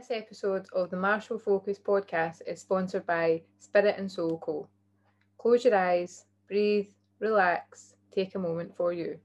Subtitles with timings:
[0.00, 4.66] This episode of the Martial Focus podcast is sponsored by Spirit and Soul Co.
[5.36, 6.86] Close your eyes, breathe,
[7.18, 9.18] relax, take a moment for you.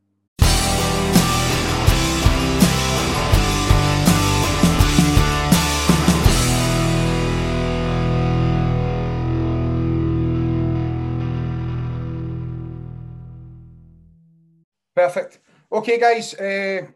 [14.94, 15.40] Perfect.
[15.72, 16.34] Okay, guys.
[16.34, 16.88] Uh,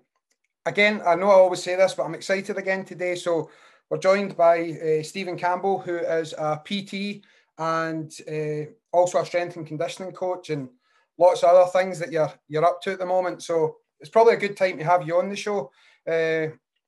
[0.66, 3.16] again, I know I always say this, but I'm excited again today.
[3.16, 3.50] So
[3.90, 7.24] we're joined by uh, Steven Campbell, who is a PT
[7.58, 10.70] and uh, also a strength and conditioning coach, and
[11.18, 13.44] lots of other things that you're you're up to at the moment.
[13.44, 15.72] So it's probably a good time to have you on the show.
[16.08, 16.48] Uh,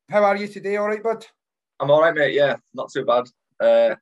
[0.10, 0.78] how are you today?
[0.78, 1.26] All right, bud.
[1.80, 2.34] I'm all right, mate.
[2.34, 3.26] Yeah, not too bad.
[3.60, 3.96] Uh,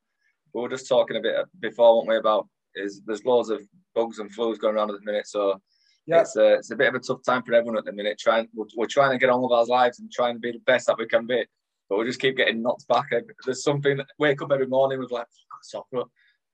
[0.53, 3.61] we were just talking a bit before, weren't we, about is there's loads of
[3.95, 5.59] bugs and flus going around at the minute, so
[6.05, 6.21] yeah.
[6.21, 8.19] it's, a, it's a bit of a tough time for everyone at the minute.
[8.19, 10.59] Trying, we're, we're, trying to get on with our lives and trying to be the
[10.59, 11.45] best that we can be,
[11.89, 13.09] but we just keep getting knocked back.
[13.45, 13.99] There's something.
[14.17, 15.27] Wake up every morning with like,
[15.75, 16.05] oh,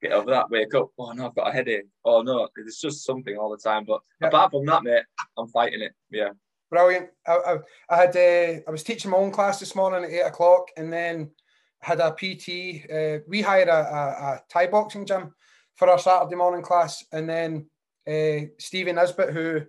[0.02, 0.50] get over that.
[0.50, 0.90] Wake up.
[0.98, 1.88] Oh no, I've got a headache.
[2.04, 3.86] Oh no, it's just something all the time.
[3.86, 4.28] But yeah.
[4.28, 5.04] apart from that, mate,
[5.38, 5.94] I'm fighting it.
[6.10, 6.30] Yeah.
[6.72, 7.10] Brilliant.
[7.28, 7.58] I, I,
[7.90, 10.92] I had uh, I was teaching my own class this morning at eight o'clock, and
[10.92, 11.32] then
[11.80, 12.90] had a PT.
[12.92, 15.34] Uh, we hired a, a, a Thai boxing gym
[15.76, 17.70] for our Saturday morning class, and then
[18.08, 19.62] uh, Stephen Nisbet, who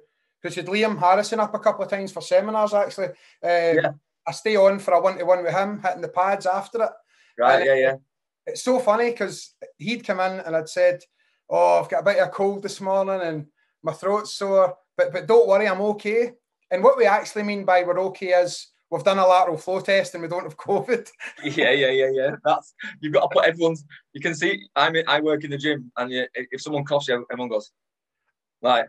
[0.43, 2.73] who said Liam Harrison up a couple of times for seminars.
[2.73, 3.09] Actually,
[3.45, 3.91] uh, yeah.
[4.27, 6.91] I stay on for a one to one with him, hitting the pads after it.
[7.39, 7.57] Right.
[7.57, 7.75] And yeah.
[7.75, 7.95] Yeah.
[8.47, 11.03] It's so funny because he'd come in and I'd said,
[11.51, 13.47] "Oh, I've got a bit of a cold this morning and
[13.83, 16.33] my throat's sore, but but don't worry, I'm okay."
[16.71, 20.15] And what we actually mean by we're okay is we've done a lateral flow test
[20.15, 21.09] and we don't have COVID.
[21.45, 22.31] yeah, yeah, yeah, yeah.
[22.45, 23.85] That's you've got to put everyone's.
[24.13, 24.61] You can see.
[24.75, 27.73] I mean, I work in the gym, and if someone coughs, everyone goes,
[28.63, 28.89] like,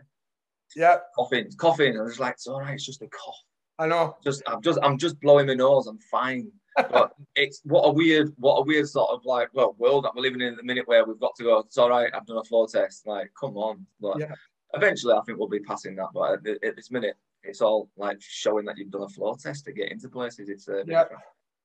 [0.76, 1.96] yeah, coughing, coughing.
[1.96, 2.74] And it's like, it's all right.
[2.74, 3.36] It's just a cough.
[3.78, 4.16] I know.
[4.24, 5.86] Just, I'm just, I'm just blowing my nose.
[5.86, 6.50] I'm fine.
[6.76, 10.22] but it's what a weird, what a weird sort of like, well, world that we're
[10.22, 11.58] living in at the minute where we've got to go.
[11.60, 12.10] It's all right.
[12.14, 13.06] I've done a flow test.
[13.06, 13.86] Like, come on.
[14.00, 14.34] But yeah.
[14.74, 16.08] eventually, I think we'll be passing that.
[16.12, 19.64] But at, at, this minute, it's all like showing that you've done a flow test
[19.66, 20.48] to get into places.
[20.48, 21.04] It's uh, yeah,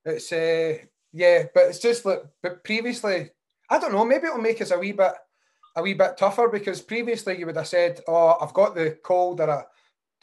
[0.05, 0.77] it's uh,
[1.11, 3.31] yeah, but it's just like, but previously,
[3.69, 4.05] I don't know.
[4.05, 5.13] Maybe it'll make us a wee bit
[5.75, 9.41] a wee bit tougher because previously you would have said, "Oh, I've got the cold
[9.41, 9.65] or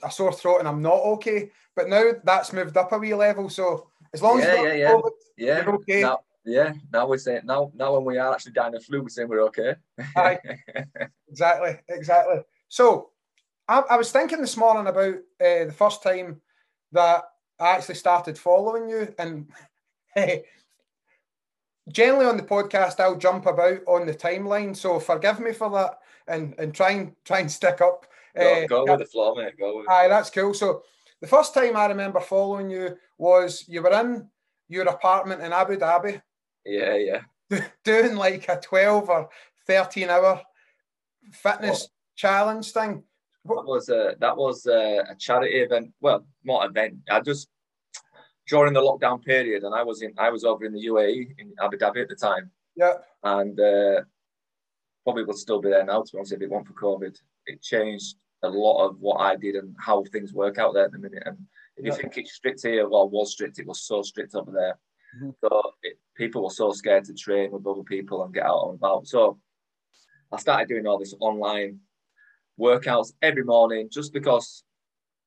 [0.03, 3.49] a, sore throat and I'm not okay." But now that's moved up a wee level.
[3.49, 4.93] So as long yeah, as yeah, yeah.
[4.93, 5.65] COVID, yeah.
[5.65, 6.03] you're okay.
[6.03, 9.09] Now, yeah, now we're saying now now when we are actually dying of flu, we're
[9.09, 9.75] saying we're okay.
[10.17, 10.39] Aye,
[11.29, 12.41] exactly, exactly.
[12.69, 13.11] So
[13.69, 16.41] I, I, was thinking this morning about uh, the first time
[16.93, 17.25] that
[17.59, 19.49] I actually started following you, and
[21.93, 25.99] generally on the podcast I'll jump about on the timeline, so forgive me for that
[26.27, 28.07] and and try and try and stick up.
[28.37, 29.59] Go, uh, go with the flow, mate.
[29.59, 30.55] Go with Aye, that's cool.
[30.55, 30.83] So
[31.21, 34.29] the first time I remember following you was you were in
[34.69, 36.21] your apartment in Abu Dhabi.
[36.65, 37.23] Yeah, yeah.
[37.85, 39.29] Doing like a 12 or
[39.67, 40.41] 13 hour
[41.33, 43.03] fitness challenge thing.
[43.45, 45.93] That was a that was a, a charity event.
[46.01, 46.99] Well, not event.
[47.11, 47.49] I just
[48.47, 51.53] during the lockdown period, and I was in I was over in the UAE in
[51.63, 52.51] Abu Dhabi at the time.
[52.77, 52.95] Yeah.
[53.23, 54.03] And uh,
[55.05, 56.03] probably would still be there now.
[56.03, 57.17] To be honest, if it weren't for COVID,
[57.51, 60.93] it changed a lot of what I did and how things work out there at
[60.93, 61.23] the minute.
[61.27, 61.39] And
[61.77, 63.59] if you think it's strict here, well, it was strict.
[63.59, 64.79] It was so strict over there.
[65.17, 65.31] Mm-hmm.
[65.43, 68.75] So it, people were so scared to train with other people and get out and
[68.77, 69.07] about.
[69.07, 69.39] So
[70.33, 71.81] I started doing all this online
[72.59, 74.63] workouts every morning just because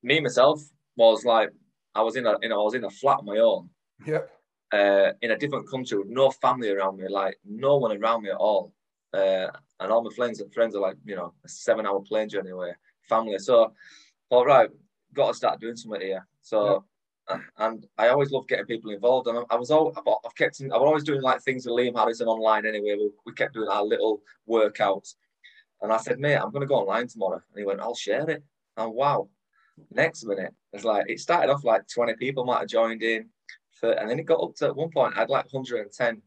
[0.01, 0.61] me myself
[0.95, 1.50] was like
[1.95, 3.69] I was in a you know I was in a flat on my own.
[4.05, 4.29] Yep.
[4.72, 8.31] Uh, in a different country with no family around me, like no one around me
[8.31, 8.73] at all.
[9.13, 9.47] Uh,
[9.79, 12.73] and all my friends friends are like you know a seven hour plane journey away,
[13.07, 13.38] family.
[13.39, 13.73] So,
[14.29, 14.69] all right,
[15.13, 16.28] got to start doing something here.
[16.41, 16.73] So.
[16.73, 16.81] Yep.
[17.25, 19.94] Uh, and I always love getting people involved, and I was all
[20.25, 20.59] I've kept.
[20.61, 22.97] I was always doing like things with Liam Harrison online anyway.
[22.97, 25.16] We, we kept doing our little workouts,
[25.81, 28.29] and I said, "Mate, I'm going to go online tomorrow." And he went, "I'll share
[28.29, 28.44] it."
[28.75, 29.29] And wow,
[29.91, 33.29] next minute, it's like it started off like 20 people might have joined in,
[33.72, 36.22] for, and then it got up to at one point I had like 110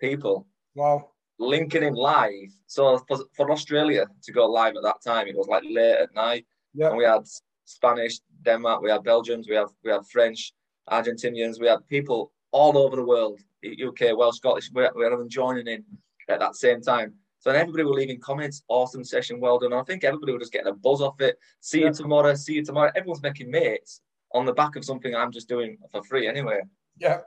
[0.00, 0.46] people.
[0.74, 1.11] Wow.
[1.42, 2.52] Linking in live.
[2.66, 6.14] So for, for Australia to go live at that time, it was like late at
[6.14, 6.46] night.
[6.72, 6.88] Yeah.
[6.88, 7.22] And we had
[7.64, 10.52] Spanish, Denmark, we had Belgians, we have we had French,
[10.90, 15.12] Argentinians, we had people all over the world, UK, Welsh, Scottish, we had, we had
[15.12, 15.84] them joining in
[16.28, 17.14] at that same time.
[17.40, 19.72] So everybody were leaving comments, awesome session, well done.
[19.72, 21.38] I think everybody was just getting a buzz off it.
[21.60, 22.92] See you tomorrow, see you tomorrow.
[22.94, 24.00] Everyone's making mates
[24.32, 26.60] on the back of something I'm just doing for free anyway.
[26.98, 27.20] Yeah.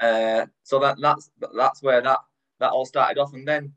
[0.00, 2.18] Uh, so that that's that's where that
[2.64, 3.72] that all started off, and then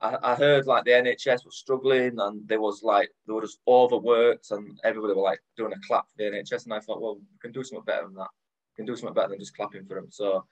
[0.00, 3.58] I, I, heard like the NHS was struggling, and there was like they were just
[3.66, 7.16] overworked, and everybody were like doing a clap for the NHS, and I thought, well,
[7.16, 8.28] we can do something better than that.
[8.72, 10.08] We can do something better than just clapping for them.
[10.10, 10.44] So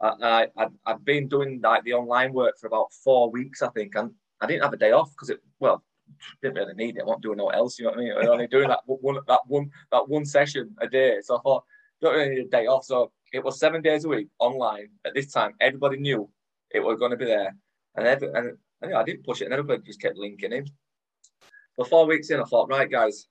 [0.00, 3.94] I, I I'd been doing like the online work for about four weeks, I think,
[3.96, 5.82] and I didn't have a day off because it well
[6.40, 7.02] didn't really need it.
[7.02, 7.78] I wasn't doing no else.
[7.78, 8.12] You know what I mean?
[8.12, 11.18] I was only doing that one that one that one session a day.
[11.22, 11.64] So I thought
[12.00, 12.84] don't really need a day off.
[12.84, 14.88] So it was seven days a week online.
[15.04, 16.28] At this time, everybody knew
[16.76, 17.54] it was going to be there,
[17.96, 18.56] and every, and,
[18.94, 20.66] I didn't push it, and everybody just kept linking in.
[21.76, 23.26] But four weeks in, I thought, right, guys,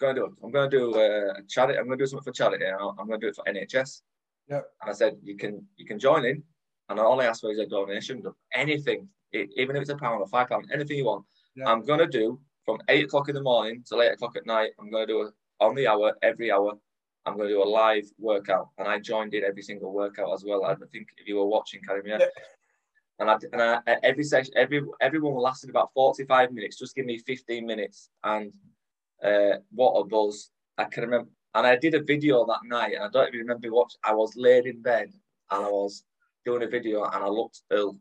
[0.00, 1.78] I'm going to do I'm going to do uh, a charity.
[1.78, 2.66] I'm going to do something for charity.
[2.66, 4.02] I'm going to do it for NHS.
[4.48, 4.60] Yeah.
[4.80, 6.42] And I said, you can you can join in,
[6.88, 10.20] and all I asked for is a donation of anything, even if it's a pound
[10.20, 11.24] or five pound, anything you want.
[11.54, 11.68] Yeah.
[11.68, 14.70] I'm gonna do from eight o'clock in the morning till eight o'clock at night.
[14.78, 16.72] I'm gonna do it on the hour, every hour.
[17.26, 20.64] I'm gonna do a live workout, and I joined in every single workout as well.
[20.64, 22.18] I think if you were watching, Karim, yeah.
[23.20, 26.78] And I, and I, every session, every everyone lasted about 45 minutes.
[26.78, 28.52] Just give me 15 minutes, and
[29.22, 30.50] uh, what a buzz!
[30.78, 33.68] I can remember and I did a video that night, and I don't even remember
[33.72, 35.12] what I was laid in bed
[35.50, 36.04] and I was
[36.44, 37.96] doing a video and I looked ill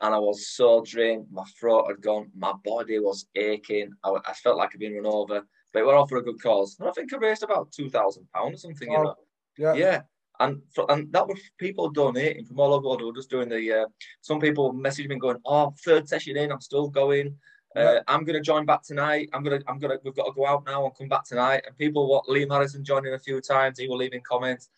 [0.00, 1.26] and I was so drained.
[1.30, 3.92] My throat had gone, my body was aching.
[4.04, 5.42] I, I felt like I'd been run over,
[5.72, 6.76] but it went off for a good cause.
[6.78, 8.88] And I think I raised about two thousand pounds or something.
[8.90, 9.14] Oh, you know,
[9.56, 10.00] yeah, yeah.
[10.42, 13.16] And and that was people donating from all over the world.
[13.16, 13.82] Just doing the.
[13.82, 13.86] Uh,
[14.20, 17.36] some people messaged me going, "Oh, third session in, I'm still going."
[17.74, 19.30] Uh, I'm going to join back tonight.
[19.32, 21.24] I'm going to, I'm going to, we've got to go out now and come back
[21.24, 21.62] tonight.
[21.66, 24.68] And people, what Liam Harrison joining a few times, he will leave in comments.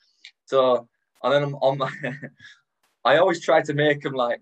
[0.45, 0.89] So,
[1.23, 1.91] and then I'm on my,
[3.05, 4.41] I always try to make them like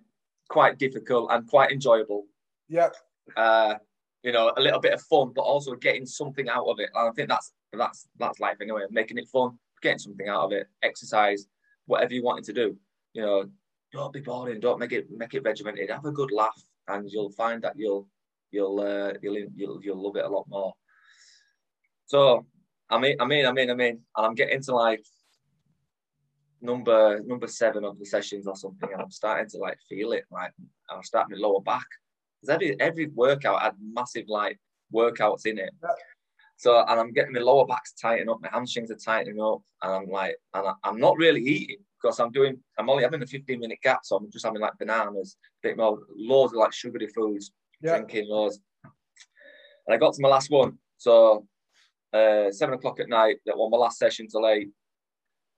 [0.48, 2.26] quite difficult and quite enjoyable.
[2.68, 2.90] Yeah.
[3.36, 3.76] Uh,
[4.22, 6.90] you know, a little bit of fun, but also getting something out of it.
[6.94, 10.52] And I think that's, that's, that's life anyway, making it fun, getting something out of
[10.52, 11.46] it, exercise,
[11.86, 12.76] whatever you wanted to do.
[13.12, 13.50] You know,
[13.92, 17.30] don't be boring, don't make it, make it regimented, have a good laugh and you'll
[17.30, 18.08] find that you'll,
[18.50, 20.72] you'll uh, you'll you'll you'll love it a lot more.
[22.06, 22.46] So
[22.90, 25.02] I mean, I mean, I mean, I mean, and I'm getting to like
[26.60, 30.24] number number seven of the sessions or something, and I'm starting to like feel it.
[30.30, 30.52] Like
[30.90, 31.86] I'm starting to lower back
[32.40, 34.58] because every every workout had massive like
[34.94, 35.72] workouts in it.
[36.62, 39.92] So and I'm getting my lower back's tighten up, my hamstrings are tightening up, and
[39.92, 43.26] I'm like, and I, am not really eating because I'm doing, I'm only having a
[43.26, 46.72] 15 minute gap, so I'm just having like bananas, a bit more, loads of like
[46.72, 47.50] sugary foods,
[47.80, 47.96] yeah.
[47.96, 48.60] drinking loads.
[48.84, 50.78] And I got to my last one.
[50.98, 51.48] So
[52.12, 54.68] uh, seven o'clock at night, that was my last session till eight.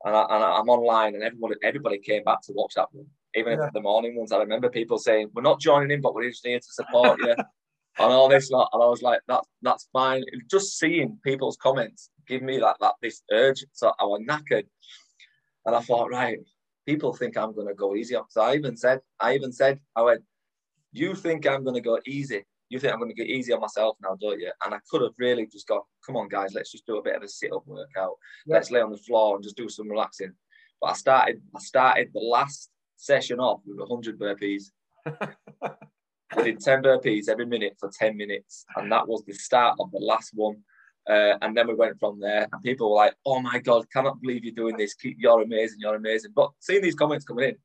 [0.07, 3.09] And, I, am online, and everybody everybody came back to watch that one.
[3.35, 3.69] Even yeah.
[3.75, 6.59] the morning ones, I remember people saying, "We're not joining in, but we're just here
[6.59, 7.35] to support you."
[7.99, 12.11] and all this lot, and I was like, "That's that's fine." Just seeing people's comments
[12.27, 13.65] give me like that this urge.
[13.73, 14.67] So I was knackered,
[15.67, 16.39] and I thought, right,
[16.87, 18.17] people think I'm going to go easy.
[18.29, 20.23] So I even said, I even said, I went,
[20.93, 22.45] you think I'm going to go easy.
[22.69, 24.51] You think I'm going to get easy on myself now, don't you?
[24.65, 27.17] And I could have really just gone, come on, guys, let's just do a bit
[27.17, 28.15] of a sit up workout.
[28.47, 28.55] Yeah.
[28.55, 30.33] Let's lay on the floor and just do some relaxing.
[30.81, 34.65] But I started, I started the last session off with 100 burpees.
[36.37, 38.65] I did 10 burpees every minute for 10 minutes.
[38.77, 40.57] And that was the start of the last one.
[41.09, 44.23] Uh, and then we went from there, and people were like, "Oh my god, cannot
[44.23, 44.95] believe you're doing this!
[44.95, 47.57] Keep, you're amazing, you're amazing." But seeing these comments coming in,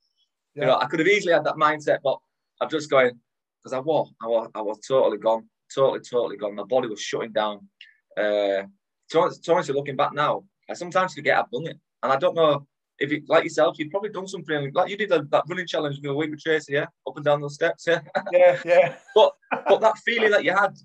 [0.56, 0.62] yeah.
[0.62, 2.18] you know, I could have easily had that mindset, but
[2.60, 3.18] I'm just going
[3.64, 6.54] because I was, I was, I was totally gone, totally, totally gone.
[6.56, 7.70] My body was shutting down.
[8.18, 8.64] Uh,
[9.12, 12.68] to honestly, looking back now, I sometimes forget I've done it, and I don't know
[13.00, 15.96] if you like yourself, you've probably done something like you did that, that running challenge
[15.96, 18.96] with the week with Tracy, yeah, up and down those steps, yeah, yeah, yeah.
[19.16, 19.34] but
[19.68, 20.76] but that feeling that you had,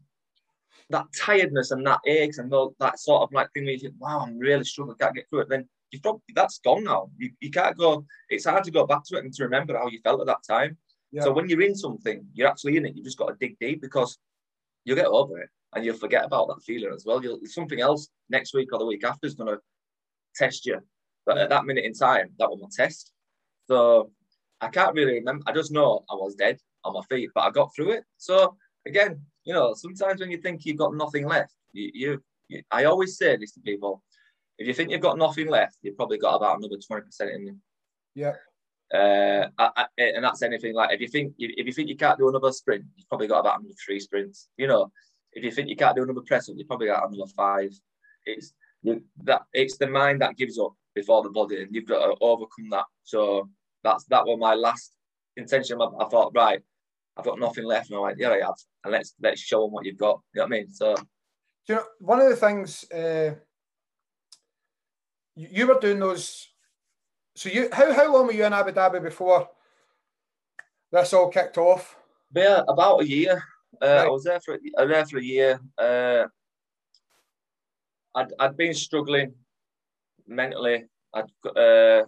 [0.91, 4.21] that tiredness and that aches and that sort of like thing where you think, wow,
[4.21, 5.49] I'm really struggling, can't get through it.
[5.49, 7.11] Then you probably that's gone now.
[7.17, 8.05] You, you can't go.
[8.29, 10.45] It's hard to go back to it and to remember how you felt at that
[10.49, 10.77] time.
[11.13, 11.23] Yeah.
[11.23, 12.97] So when you're in something, you're actually in it.
[12.97, 14.19] You just got to dig deep because
[14.85, 17.23] you'll get over it and you'll forget about that feeling as well.
[17.23, 19.61] You'll something else next week or the week after is going to
[20.35, 20.81] test you.
[21.27, 23.13] But at that minute in time, that was my test.
[23.67, 24.11] So
[24.61, 25.45] I can't really remember.
[25.47, 28.05] I just know I was dead on my feet, but I got through it.
[28.19, 32.63] So again, you know, sometimes when you think you've got nothing left, you, you, you
[32.71, 34.03] I always say this to people:
[34.59, 37.47] if you think you've got nothing left, you've probably got about another twenty percent in
[37.47, 37.57] you.
[38.15, 38.35] Yeah.
[38.93, 42.19] Uh, I, I, and that's anything like if you think if you think you can't
[42.19, 44.49] do another sprint, you've probably got about another three sprints.
[44.57, 44.93] You know,
[45.33, 47.73] if you think you can't do another press up, you've probably got another five.
[48.27, 48.53] It's
[49.25, 52.71] that it's the mind that gives up before the body, and you've got to overcome
[52.71, 52.85] that.
[53.03, 53.49] So
[53.83, 54.93] that's that was my last
[55.37, 55.81] intention.
[55.81, 56.61] I, I thought, right,
[57.17, 59.73] I've got nothing left, and I went, yeah, I have, and let's let's show them
[59.73, 60.21] what you've got.
[60.35, 60.71] You know what I mean?
[60.71, 60.95] So,
[61.69, 63.35] you know, one of the things uh,
[65.37, 66.49] you were doing those
[67.37, 69.49] so you how how long were you in Abu Dhabi before
[70.93, 71.97] this all kicked off?
[72.35, 73.43] Yeah, about a year.
[73.83, 74.07] Uh, right.
[74.07, 75.61] I was there for I was there for a year.
[75.77, 76.25] Uh,
[78.15, 79.35] I'd I'd been struggling
[80.27, 80.85] mentally.
[81.15, 82.05] I'd uh,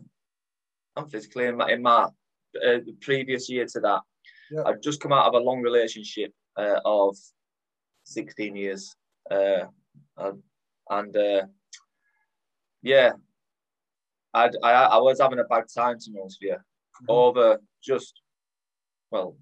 [0.97, 1.47] and physically.
[1.47, 2.09] In my, in my
[2.67, 4.01] uh, previous year to that,
[4.51, 4.63] Yeah.
[4.67, 7.17] I'd just come out of a long relationship uh, of
[8.05, 8.95] 16 years.
[9.31, 9.67] Uh,
[10.17, 10.43] and
[10.89, 11.43] and uh,
[12.83, 13.13] yeah,
[14.35, 16.57] I'd, I, I was having a bad time, to be honest with you,
[17.03, 17.07] Mhm.
[17.09, 18.23] over just,
[19.11, 19.37] well,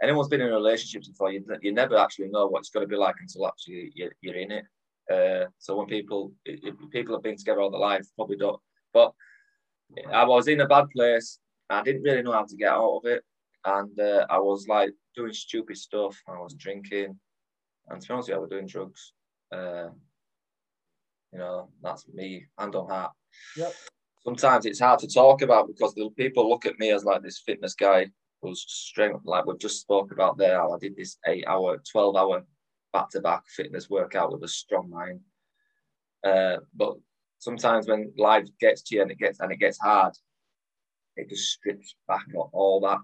[0.00, 2.88] anyone's been in a relationship before, you, you never actually know what it's going to
[2.88, 4.64] be like until actually you're, you're in it.
[5.12, 6.32] Uh, so when people
[6.90, 8.60] people have been together all their life, probably don't.
[8.92, 9.12] But
[10.12, 11.38] I was in a bad place.
[11.70, 13.22] I didn't really know how to get out of it,
[13.64, 16.16] and uh, I was like doing stupid stuff.
[16.28, 17.18] I was drinking,
[17.88, 19.12] and to be honest you, I was doing drugs.
[19.52, 19.88] Uh,
[21.32, 23.12] you know, that's me, hand on heart.
[23.56, 23.72] Yep.
[24.24, 27.42] Sometimes it's hard to talk about because the people look at me as like this
[27.44, 28.06] fitness guy
[28.42, 30.56] who's strength, like we've just spoke about there.
[30.56, 31.18] How I did this
[32.94, 35.20] eight-hour, twelve-hour back-to-back fitness workout with a strong mind.
[36.24, 36.94] Uh, but
[37.38, 40.14] sometimes when life gets to you and it gets and it gets hard,
[41.16, 42.98] it just strips back all that.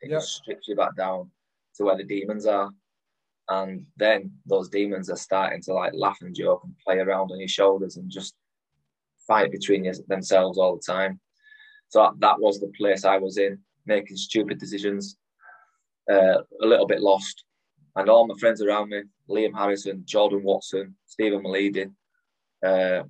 [0.00, 0.20] It Yep.
[0.20, 1.30] just strips you back down
[1.76, 2.70] to where the demons are.
[3.48, 7.38] And then those demons are starting to like laugh and joke and play around on
[7.40, 8.34] your shoulders and just
[9.26, 11.20] fight between you, themselves all the time.
[11.88, 15.16] So that was the place I was in, making stupid decisions,
[16.10, 17.44] uh, a little bit lost.
[17.96, 21.90] And all my friends around me, Liam Harrison, Jordan Watson, Stephen Malidi,
[22.64, 23.04] uh,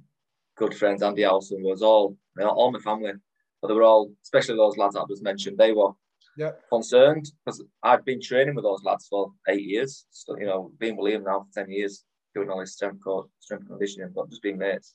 [0.57, 3.13] good friends, Andy Allison, was all, you know, all my family.
[3.61, 5.93] But they were all, especially those lads that I just mentioned, they were
[6.37, 6.69] Yep.
[6.71, 10.07] concerned because I'd been training with those lads for eight years.
[10.11, 13.29] So, you know, being with Liam now for 10 years, doing all this strength, course,
[13.41, 14.95] strength conditioning, but just being mates.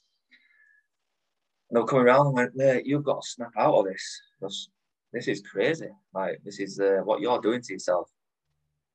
[1.70, 4.22] And they were coming around and went, mate, you've got to snap out of this.
[4.40, 4.70] Because
[5.12, 5.90] this is crazy.
[6.14, 8.10] Like, this is uh, what you're doing to yourself.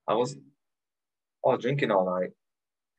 [0.08, 0.36] I was,
[1.42, 2.30] Was drinking all night.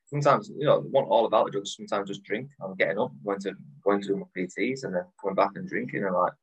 [0.07, 1.75] Sometimes, you know, want all about the drugs.
[1.75, 2.49] Sometimes just drink.
[2.61, 6.03] I'm getting up, going to going to my PTs, and then coming back and drinking,
[6.03, 6.33] and like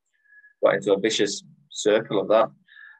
[0.63, 2.49] got into a vicious circle of that.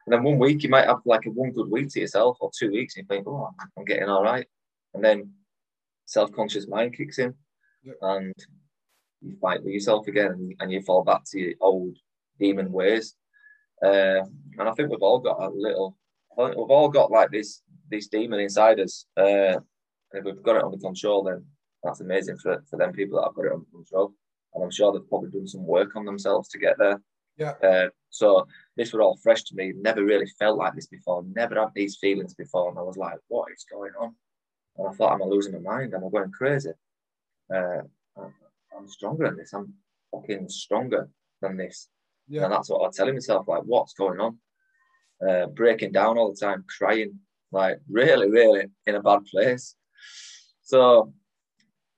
[0.05, 2.51] And then one week you might have like a one good week to yourself, or
[2.57, 4.45] two weeks, and you think, oh, I'm getting all right.
[4.93, 5.31] And then
[6.05, 7.33] self-conscious mind kicks in,
[7.83, 7.95] Yep.
[8.01, 8.33] and
[9.21, 11.95] you fight with yourself again, and, you fall back to your old
[12.39, 13.15] demon ways.
[13.83, 14.21] Uh,
[14.57, 15.95] and I think we've all got a little.
[16.37, 19.05] We've all got like this this demon inside us.
[19.17, 19.57] Uh,
[20.11, 21.45] and if we've got it under control, then
[21.83, 24.13] that's amazing for, for them people that have got it under control.
[24.53, 27.01] And I'm sure they've probably done some work on themselves to get there.
[27.37, 27.53] Yeah.
[27.63, 29.73] Uh, so this were all fresh to me.
[29.75, 31.23] Never really felt like this before.
[31.35, 32.69] Never had these feelings before.
[32.69, 34.15] And I was like, what is going on?
[34.77, 35.93] And I thought, am I losing my mind?
[35.93, 36.71] Am I going crazy?
[37.53, 37.81] Uh,
[38.17, 38.33] I'm-
[38.87, 39.51] stronger than this.
[39.53, 39.73] I'm
[40.09, 41.09] fucking stronger
[41.41, 41.89] than this.
[42.29, 42.45] Yeah.
[42.45, 44.37] And that's what I'm telling myself, like, what's going on?
[45.27, 47.19] Uh, breaking down all the time, crying,
[47.51, 49.75] like really, really in a bad place.
[50.63, 51.13] So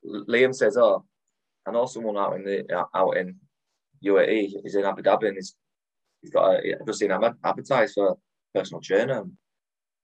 [0.05, 1.05] Liam says, "Oh,
[1.67, 3.35] I know someone out in the uh, out in
[4.03, 4.61] UAE.
[4.63, 5.55] He's in Abu Dhabi, and he's
[6.21, 8.15] he's got a I've just seen him advertised for a
[8.57, 9.23] personal trainer.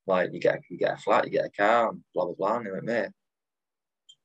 [0.06, 2.58] Like you get you get a flat, you get a car, and blah blah blah.
[2.58, 3.10] And I went, mate,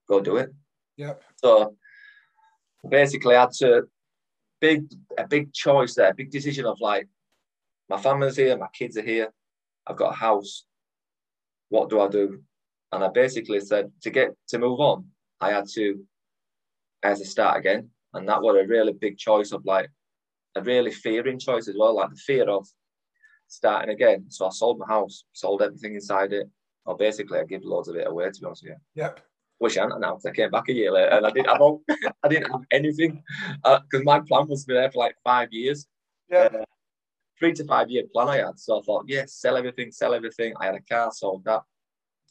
[0.09, 0.51] go do it.
[0.97, 1.23] Yep.
[1.37, 1.77] So
[2.89, 3.85] basically, I had to
[4.61, 4.85] big
[5.19, 7.09] a big choice there, a big decision of like,
[7.89, 9.33] my family's here, my kids are here,
[9.87, 10.65] I've got a house.
[11.73, 12.43] What do I do?
[12.93, 15.07] And I basically said to get to move on,
[15.41, 16.05] I had to
[17.03, 19.89] had to start again, and that was a really big choice of like
[20.55, 22.69] a really fearing choice as well, like the fear of
[23.49, 24.27] starting again.
[24.29, 26.47] So I sold my house, sold everything inside it.
[26.85, 28.31] Or basically, I give loads of it away.
[28.31, 29.21] To be honest with you Yep.
[29.59, 30.27] wish I hadn't announced.
[30.27, 31.83] I came back a year later and I didn't have all,
[32.23, 33.23] I didn't have anything
[33.65, 35.87] because my plan was to be there for like five years,
[36.29, 36.55] Yep.
[36.55, 36.65] Uh,
[37.43, 38.57] three to five year plan I had.
[38.57, 40.55] So I thought, yes, sell everything, sell everything.
[40.61, 41.63] I had a car, sold that,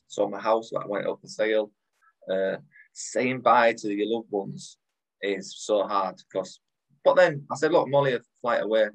[0.07, 1.69] sold my house, that went up for sale.
[2.31, 2.55] Uh,
[2.93, 4.77] saying bye to your loved ones
[5.21, 6.61] is so hard because.
[7.03, 8.87] But then I said, look, I'm only a flight away.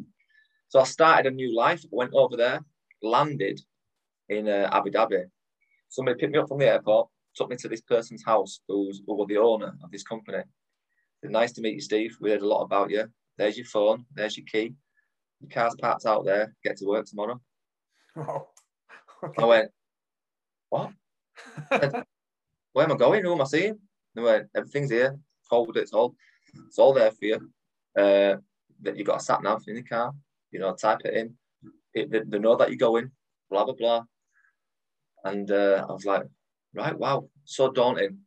[0.69, 1.85] So I started a new life.
[1.91, 2.65] Went over there,
[3.03, 3.61] landed
[4.31, 5.25] in uh, Abu Dhabi.
[5.91, 9.19] Somebody picked me up from the airport, took me to this person's house who's who
[9.19, 10.43] were the owner of this company.
[11.21, 12.17] Said, nice to meet you, Steve.
[12.21, 13.05] We heard a lot about you.
[13.37, 14.07] There's your phone.
[14.15, 14.77] There's your key.
[15.41, 16.55] Your car's parked out there.
[16.63, 17.41] Get to work tomorrow.
[19.23, 19.33] Wow.
[19.39, 19.71] I went,
[20.69, 20.91] what?
[22.73, 23.25] Where am I going?
[23.25, 23.79] Who am I seeing?
[24.15, 25.19] They went, everything's here.
[25.49, 25.81] Hold it.
[25.81, 26.15] It's all,
[26.67, 27.51] it's all there for you.
[27.99, 28.37] Uh,
[28.83, 30.13] that you got a sat nav in the car.
[30.51, 31.35] You know, type it in.
[31.95, 33.11] It, they, they know that you're going.
[33.51, 34.05] Blah blah blah.
[35.25, 36.25] And uh, I was like,
[36.75, 38.19] right, wow, so daunting.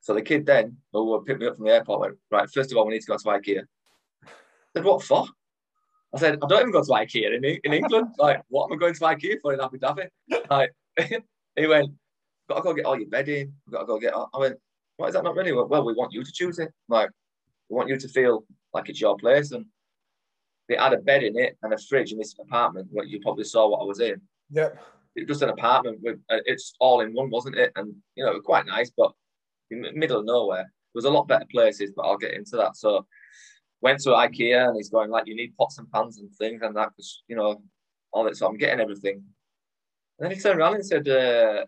[0.00, 2.76] So the kid then, who picked me up from the airport, went, right, first of
[2.76, 3.62] all, we need to go to IKEA.
[4.24, 4.28] I
[4.74, 5.26] said, what for?
[6.14, 8.08] I said, I don't even go to IKEA in, in England.
[8.18, 10.08] like, what am I going to IKEA for in Abu Dhabi?
[10.48, 10.72] Like,
[11.56, 11.90] he went,
[12.48, 13.52] got to go get all your bedding.
[13.70, 14.14] Got to go get.
[14.14, 14.56] I went,
[14.96, 15.52] why is that not really?
[15.52, 16.70] Well, we want you to choose it.
[16.88, 17.10] Like,
[17.68, 19.50] we want you to feel like it's your place.
[19.50, 19.66] And
[20.68, 22.88] they had a bed in it and a fridge in this apartment.
[22.90, 24.20] What you probably saw what I was in.
[24.50, 24.78] Yep.
[25.16, 27.72] It was just an apartment with uh, it's all in one, wasn't it?
[27.76, 29.12] And you know, it was quite nice, but
[29.70, 30.62] in the middle of nowhere.
[30.62, 32.76] There was a lot better places, but I'll get into that.
[32.76, 33.04] So
[33.84, 36.74] went to IKEA and he's going like, you need pots and pans and things and
[36.74, 37.62] that because you know
[38.12, 38.36] all that.
[38.36, 39.16] So I'm getting everything.
[40.18, 41.66] And then he turned around and said, uh,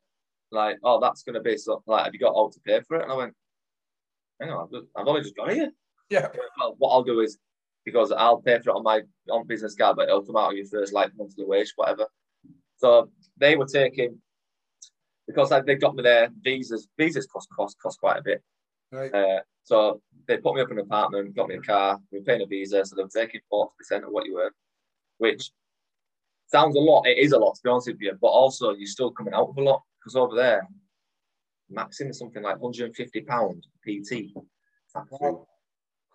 [0.50, 1.82] like, oh, that's going to be so.
[1.86, 3.02] Like, have you got all to pay for it?
[3.02, 3.34] And I went,
[4.40, 5.70] hang on, I've, I've only just got here.
[6.08, 6.28] Yeah.
[6.58, 7.38] Well, what I'll do is
[7.84, 10.56] because I'll pay for it on my on business card, but it'll come out of
[10.56, 12.06] your first like monthly wage, whatever.
[12.78, 14.18] So they were taking
[15.26, 16.88] because like, they got me their visas.
[16.98, 18.42] Visas cost cost cost quite a bit.
[18.90, 19.12] Right.
[19.12, 22.24] Uh, so they put me up in an apartment, got me a car, we were
[22.24, 24.52] paying a visa, so they were taking forty percent of what you earn,
[25.18, 25.50] which
[26.46, 27.04] sounds a lot.
[27.04, 29.48] It is a lot to be honest with you, but also you're still coming out
[29.48, 30.68] with a lot because over there,
[31.68, 34.36] maximum is something like 150 pound PT.
[35.10, 35.48] Wow.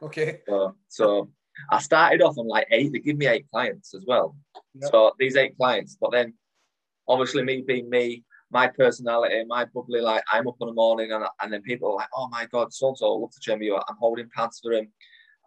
[0.02, 0.40] Okay.
[0.48, 1.30] So, so
[1.70, 2.94] I started off on like eight.
[2.94, 4.38] They give me eight clients as well.
[4.76, 4.92] Yep.
[4.92, 6.36] So these eight clients, but then
[7.06, 11.26] obviously me being me, my personality, my bubbly, like I'm up in the morning and,
[11.42, 13.76] and then people are like, oh my God, so and so love to train you.
[13.76, 14.92] I'm holding pants for him.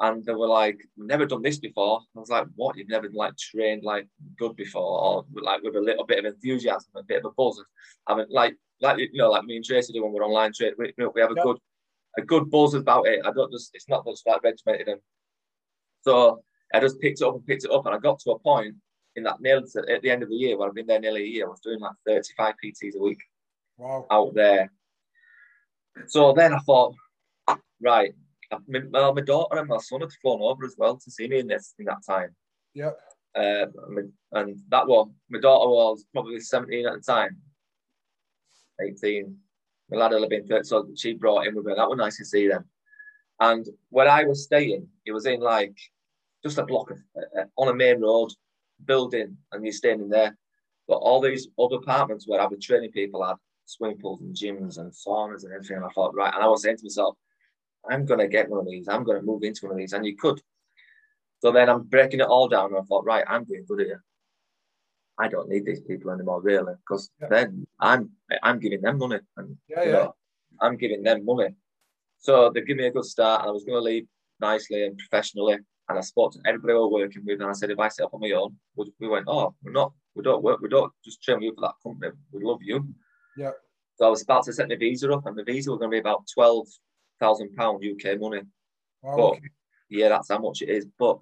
[0.00, 2.00] And they were like, never done this before.
[2.16, 2.76] I was like, what?
[2.76, 6.90] You've never like trained like good before or like with a little bit of enthusiasm,
[6.96, 7.62] a bit of a buzz.
[8.06, 10.74] I mean, like, like you know, like me and Tracy do when we're online trade,
[10.78, 11.44] we, we have a Yep.
[11.44, 11.58] good,
[12.18, 13.20] a good buzz about it.
[13.24, 15.00] I don't just, it's not just like regimented and
[16.02, 16.42] so
[16.72, 18.74] I just picked it up and picked it up, and I got to a point
[19.16, 21.26] in that nearly at the end of the year where I've been there nearly a
[21.26, 21.46] year.
[21.46, 23.22] I was doing like 35 PTs a week
[23.78, 24.06] Wow.
[24.10, 24.72] out there.
[26.06, 26.94] So then I thought,
[27.80, 28.12] right,
[28.68, 31.38] my, well, my daughter and my son had flown over as well to see me
[31.38, 32.34] in this in that time.
[32.74, 32.98] Yep.
[33.36, 37.40] Uh, and- and that one, my daughter was probably 17 at the time,
[38.80, 39.36] 18.
[39.90, 41.76] My lad had been 30, so she brought him with her.
[41.76, 42.64] That was nice to see them.
[43.40, 45.76] And where I was staying, it was in like
[46.42, 48.32] just a block of uh, on a main road
[48.86, 50.36] building, and you're staying in there.
[50.86, 54.78] But all these other apartments where I was training people had swimming pools and gyms
[54.78, 55.76] and saunas and everything.
[55.78, 57.16] And I thought, right, and I was saying to myself,
[57.88, 58.88] I'm gonna get one of these.
[58.88, 60.40] I'm gonna move into one of these, and you could.
[61.40, 64.02] So then I'm breaking it all down, and I thought, right, I'm doing good here.
[65.18, 67.28] I don't need these people anymore, really, because Yeah.
[67.28, 68.10] then I'm
[68.42, 70.08] I'm giving them money, and Yeah, you yeah.
[70.60, 71.54] I'm giving them money.
[72.18, 74.06] So they give me a good start, and I was going to leave
[74.40, 75.58] nicely and professionally.
[75.88, 78.04] And I spoke to everybody we were working with, and I said, if I set
[78.06, 80.90] up on my own, we, we went, oh, we're not, we don't work, we don't
[81.04, 82.12] just train you for that company.
[82.32, 82.86] We love you.
[83.36, 83.50] Yeah.
[83.96, 85.94] So I was about to set my visa up, and the visa was going to
[85.94, 86.66] be about twelve
[87.20, 88.42] thousand pound UK money.
[89.02, 89.16] Wow.
[89.16, 89.40] But Okay.
[89.90, 90.86] yeah, that's how much it is.
[90.98, 91.18] But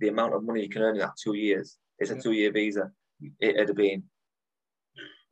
[0.00, 2.90] the amount of money you can earn in that two years, it's a two-year visa.
[3.40, 4.02] It'd have been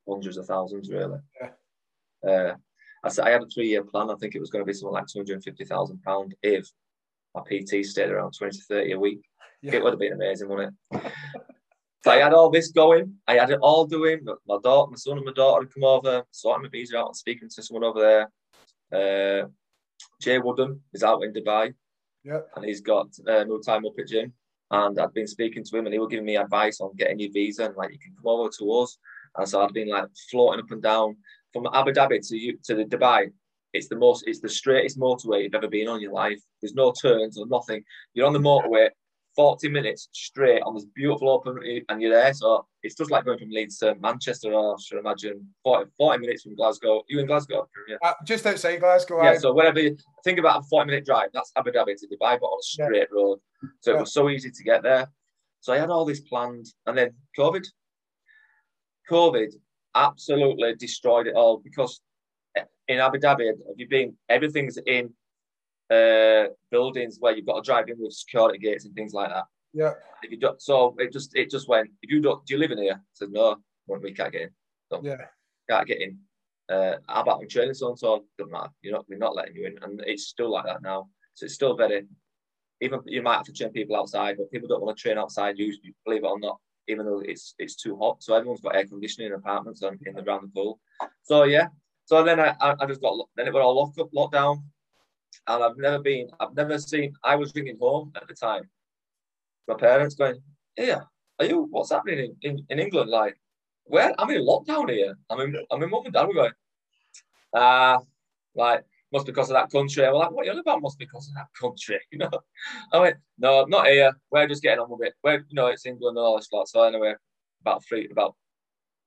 [0.09, 1.19] hundreds of thousands, really.
[1.41, 2.31] Yeah.
[2.31, 2.55] Uh,
[3.03, 4.11] I said I had a three-year plan.
[4.11, 6.35] I think it was going to be something like two hundred and fifty thousand pound
[6.43, 6.69] if
[7.35, 9.21] my PT stayed around twenty to thirty a week.
[9.63, 9.75] Yeah.
[9.75, 11.13] It would have been amazing, wouldn't it?
[12.05, 13.15] so I had all this going.
[13.27, 14.21] I had it all doing.
[14.47, 17.17] My daughter, my son, and my daughter had come over, sorting my visa out, and
[17.17, 19.43] speaking to someone over there.
[19.43, 19.47] Uh,
[20.21, 21.75] Jay Wooden is out in Dubai
[22.25, 22.49] Yep.
[22.57, 24.33] and he's got uh, no time up at gym.
[24.71, 27.31] And I'd been speaking to him, and he was giving me advice on getting your
[27.33, 28.99] visa, and like you can come over to us.
[29.37, 31.17] And so I'd been like floating up and down
[31.53, 33.31] from Abu Dhabi to you to the Dubai.
[33.75, 36.41] It's the most, it's the straightest motorway you've ever been on in your life.
[36.63, 37.83] There's no turns or nothing.
[38.15, 38.89] You're on the motorway,
[39.35, 41.59] 40 minutes straight on this beautiful open,
[41.89, 42.33] and you're there.
[42.33, 46.21] So it's just like going from Leeds to Manchester, or I should imagine 40, 40
[46.21, 47.03] minutes from Glasgow.
[47.09, 47.69] You in Glasgow?
[47.89, 47.97] Yeah.
[48.03, 49.23] Uh, just outside Glasgow.
[49.23, 49.39] Yeah, aye.
[49.39, 52.47] so whatever you think about a 40 minute drive, that's Abu Dhabi to Dubai, but
[52.47, 53.41] on a straight road.
[53.81, 55.09] So it was so easy to get there.
[55.61, 57.67] So I had all this planned, and then COVID.
[59.11, 59.53] COVID
[59.95, 62.01] absolutely destroyed it all because
[62.89, 64.17] in Abu Dhabi, have you been?
[64.29, 65.13] Everything's in
[65.91, 69.45] uh, buildings where you've got to drive in with security gates and things like that.
[69.73, 69.93] yeah.
[70.23, 71.91] If you don't, so it just it just went.
[72.03, 72.95] If you don't, do you live in here?
[72.99, 74.51] I said no, we can't get in.
[75.03, 75.17] Yeah.
[75.69, 76.19] Can't get in.
[76.69, 78.25] Uh, how about I'm training so and so?
[78.39, 78.71] Doesn't matter.
[78.83, 79.07] You're not.
[79.09, 81.09] We're not letting you in, and it's still like that now.
[81.35, 82.07] So it's still very.
[82.81, 85.59] Even you might have to train people outside, but people don't want to train outside.
[85.59, 88.23] Usually, believe it or not, even though it's it's too hot.
[88.23, 90.81] So everyone's got air conditioning in apartments and in the around the pool.
[91.23, 91.69] So yeah.
[92.07, 94.65] So then I, I I just got then it was all locked up, locked down,
[95.47, 96.29] and I've never been.
[96.41, 97.15] I've never seen.
[97.23, 98.69] I was ringing home at the time.
[99.69, 100.41] My parents going,
[100.77, 101.01] "Yeah,
[101.39, 101.67] are you?
[101.71, 103.11] What's happening in, in, in England?
[103.11, 103.37] Like,
[103.85, 104.13] where?
[104.19, 105.17] I'm in lockdown here.
[105.31, 105.57] I'm in.
[105.71, 106.27] I'm in mum and dad.
[106.29, 106.53] We're going.
[107.55, 107.99] Ah,
[108.55, 110.03] like must be because of that country.
[110.03, 110.83] Well, like, what are you on about?
[110.83, 112.01] Must be because of that country.
[112.11, 112.31] You know.
[112.93, 114.13] I went, no, not here.
[114.31, 115.15] We're just getting on with it.
[115.23, 116.69] We're, you know, it's England and all this lot.
[116.69, 117.15] So anyway,
[117.61, 118.35] about three, about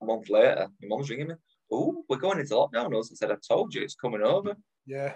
[0.01, 1.35] a month later, my mum's ringing me.
[1.71, 2.95] Oh, we're going into lockdown.
[2.95, 4.55] I said, I told you, it's coming over.
[4.85, 5.13] Yeah.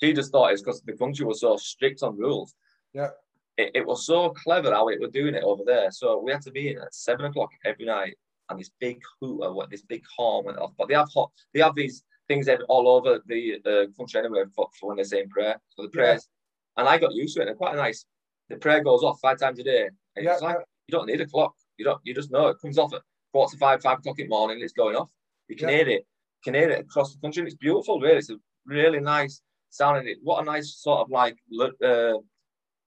[0.00, 2.54] She just thought it's because the country was so strict on rules.
[2.92, 3.10] Yeah.
[3.56, 5.90] it, it was so clever how it were doing it over there.
[5.90, 8.16] So we had to be in at seven o'clock every night,
[8.48, 10.72] and this big hooter, what this big horn went off.
[10.78, 14.68] But they have hot, they have these things all over the uh, country anyway for,
[14.78, 15.60] for when they're saying prayer.
[15.70, 16.28] So the prayers,
[16.76, 16.82] yeah.
[16.82, 17.46] and I got used to it.
[17.46, 18.04] They're quite nice.
[18.48, 19.88] The prayer goes off five times a day.
[20.16, 20.64] And yeah, it's like yeah.
[20.88, 21.54] you don't need a clock.
[21.78, 22.00] You don't.
[22.04, 23.02] You just know it comes off at
[23.32, 24.60] quarter to five, five o'clock in the morning.
[24.60, 25.08] It's going off.
[25.52, 26.06] You can hear it.
[26.38, 27.40] You can hear it across the country.
[27.40, 28.00] and It's beautiful.
[28.00, 30.08] Really, it's a really nice sounding.
[30.08, 30.16] It.
[30.22, 31.36] What a nice sort of like
[31.84, 32.14] uh,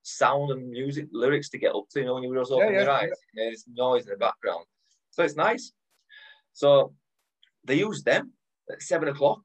[0.02, 2.00] sound and music lyrics to get up to.
[2.00, 4.66] You know, when you just open yeah, your eyes, there's noise in the background.
[5.12, 5.74] So it's nice.
[6.54, 6.96] So
[7.66, 8.32] they use them
[8.72, 9.42] at seven o'clock.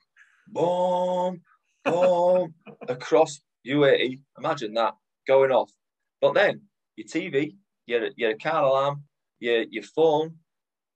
[0.48, 1.42] Boom,
[1.84, 2.54] boom,
[2.88, 4.20] across UAE.
[4.38, 4.94] Imagine that
[5.28, 5.70] going off.
[6.22, 6.62] But then
[6.96, 9.04] your TV, your, your car alarm,
[9.40, 10.36] your, your phone,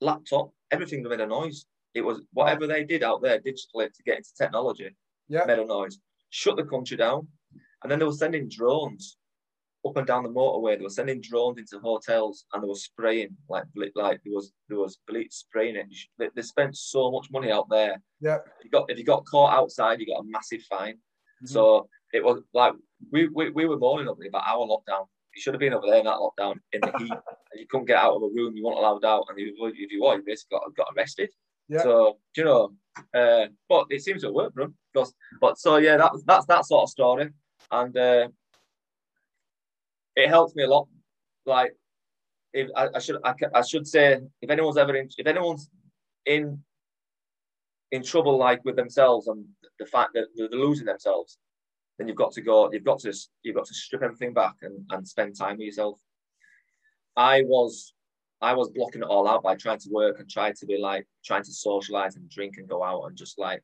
[0.00, 1.66] laptop, everything made a noise.
[1.94, 4.94] It was whatever they did out there digitally to get into technology
[5.28, 5.44] yeah.
[5.46, 5.98] made a noise.
[6.30, 7.28] Shut the country down.
[7.82, 9.18] And then they were sending drones
[9.86, 10.76] up and down the motorway.
[10.76, 14.78] They were sending drones into hotels and they were spraying like like there was there
[14.78, 15.86] was bleach spraying it.
[16.18, 18.00] They, they spent so much money out there.
[18.20, 18.38] Yeah.
[18.58, 20.94] If you got if you got caught outside, you got a massive fine.
[20.94, 21.46] Mm-hmm.
[21.46, 22.72] So it was like
[23.12, 25.06] we, we we were mourning up about our lockdown.
[25.34, 27.20] You should have been over there in that lockdown in the heat, and
[27.60, 28.56] you couldn't get out of a room.
[28.56, 31.28] You weren't allowed out, and if you, if you were, you basically got, got arrested.
[31.68, 31.82] Yeah.
[31.82, 32.72] So you know,
[33.12, 34.74] uh, but it seems to work for them.
[35.40, 37.30] But so yeah, that, that's that sort of story,
[37.70, 38.28] and uh,
[40.16, 40.88] it helps me a lot.
[41.46, 41.74] Like,
[42.52, 45.68] if I, I should I, I, should say, if anyone's ever in, if anyone's
[46.26, 46.62] in
[47.90, 49.44] in trouble like with themselves and
[49.78, 51.38] the fact that they're losing themselves,
[51.98, 52.70] then you've got to go.
[52.72, 55.98] You've got to you've got to strip everything back and, and spend time with yourself.
[57.16, 57.93] I was
[58.44, 61.06] I was blocking it all out by trying to work and trying to be like
[61.24, 63.62] trying to socialize and drink and go out and just like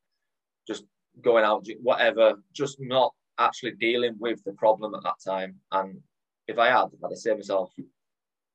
[0.66, 0.84] just
[1.22, 5.56] going out whatever, just not actually dealing with the problem at that time.
[5.72, 5.98] And
[6.48, 7.72] if I had, I'd have saved myself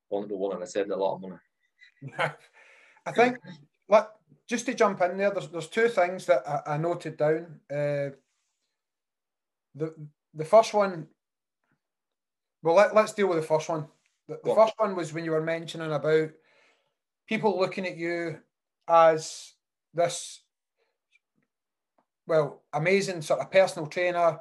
[0.10, 1.36] one number one and I saved a lot of money.
[3.06, 3.38] I think,
[3.88, 4.08] like,
[4.50, 7.60] just to jump in there, there's, there's two things that I, I noted down.
[7.70, 8.16] Uh,
[9.76, 9.94] the
[10.34, 11.08] the first one,
[12.62, 13.88] well, let, let's deal with the first one.
[14.28, 16.30] The, the first one was when you were mentioning about
[17.28, 18.40] people looking at you
[18.88, 19.54] as
[19.94, 20.42] this,
[22.28, 24.40] well, amazing sort of personal trainer,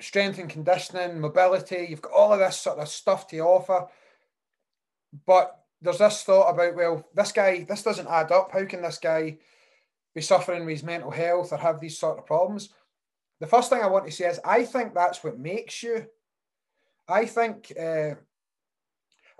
[0.00, 1.86] strength and conditioning, mobility.
[1.88, 3.86] You've got all of this sort of stuff to offer.
[5.26, 8.52] But there's this thought about, well, this guy, this doesn't add up.
[8.52, 9.38] How can this guy
[10.14, 12.70] be suffering with his mental health or have these sort of problems?
[13.40, 16.06] The first thing I want to say is I think that's what makes you.
[17.08, 18.14] I think uh,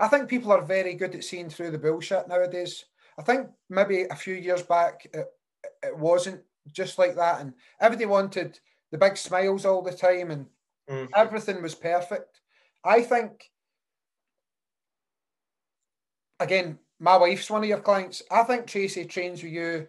[0.01, 2.87] I think people are very good at seeing through the bullshit nowadays.
[3.19, 5.27] I think maybe a few years back it,
[5.83, 6.41] it wasn't
[6.73, 8.59] just like that, and everybody wanted
[8.91, 10.47] the big smiles all the time, and
[10.91, 11.09] mm.
[11.15, 12.41] everything was perfect.
[12.83, 13.51] I think,
[16.41, 18.23] again, my wife's one of your clients.
[18.31, 19.87] I think Tracy trains with you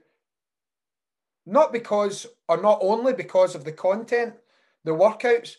[1.46, 4.34] not because, or not only because of the content,
[4.84, 5.56] the workouts,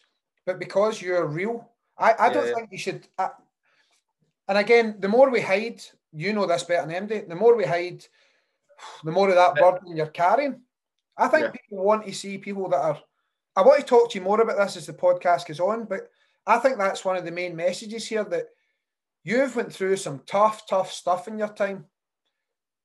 [0.47, 1.69] but because you're real.
[1.99, 2.55] I, I yeah, don't yeah.
[2.55, 3.09] think you should.
[3.19, 3.31] I,
[4.49, 7.65] and again, the more we hide, you know this better than MD, the more we
[7.65, 8.05] hide,
[9.05, 10.61] the more of that burden you're carrying.
[11.17, 11.51] I think yeah.
[11.51, 13.01] people want to see people that are
[13.55, 16.09] I want to talk to you more about this as the podcast goes on, but
[16.47, 18.47] I think that's one of the main messages here that
[19.25, 21.85] you've went through some tough, tough stuff in your time.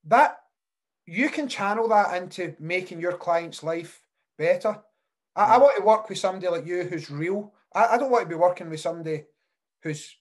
[0.06, 0.38] That
[1.06, 4.02] you can channel that into making your client's life
[4.38, 4.78] better.
[5.36, 5.62] I, I mm.
[5.62, 7.54] want to work with somebody like you who's real.
[7.74, 9.24] I, I don't want to be working with somebody
[9.84, 10.17] who's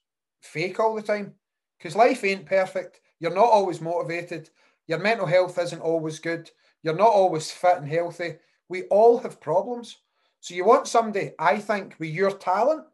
[0.46, 1.35] fake all the time
[1.78, 3.00] because life ain't perfect.
[3.20, 4.50] You're not always motivated.
[4.87, 6.50] Your mental health isn't always good.
[6.82, 8.37] You're not always fit and healthy.
[8.68, 9.96] We all have problems.
[10.40, 12.85] So you want somebody, I think, with your talent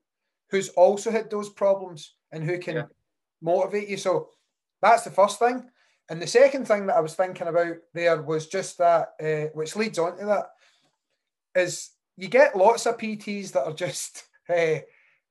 [0.51, 2.85] who's also had those problems and who can yeah.
[3.41, 3.97] motivate you.
[3.97, 4.29] So
[4.81, 5.65] that's the first thing.
[6.09, 9.77] And the second thing that I was thinking about there was just that, uh, which
[9.77, 10.47] leads on to that,
[11.55, 14.81] is you get lots of PTs that are just, uh,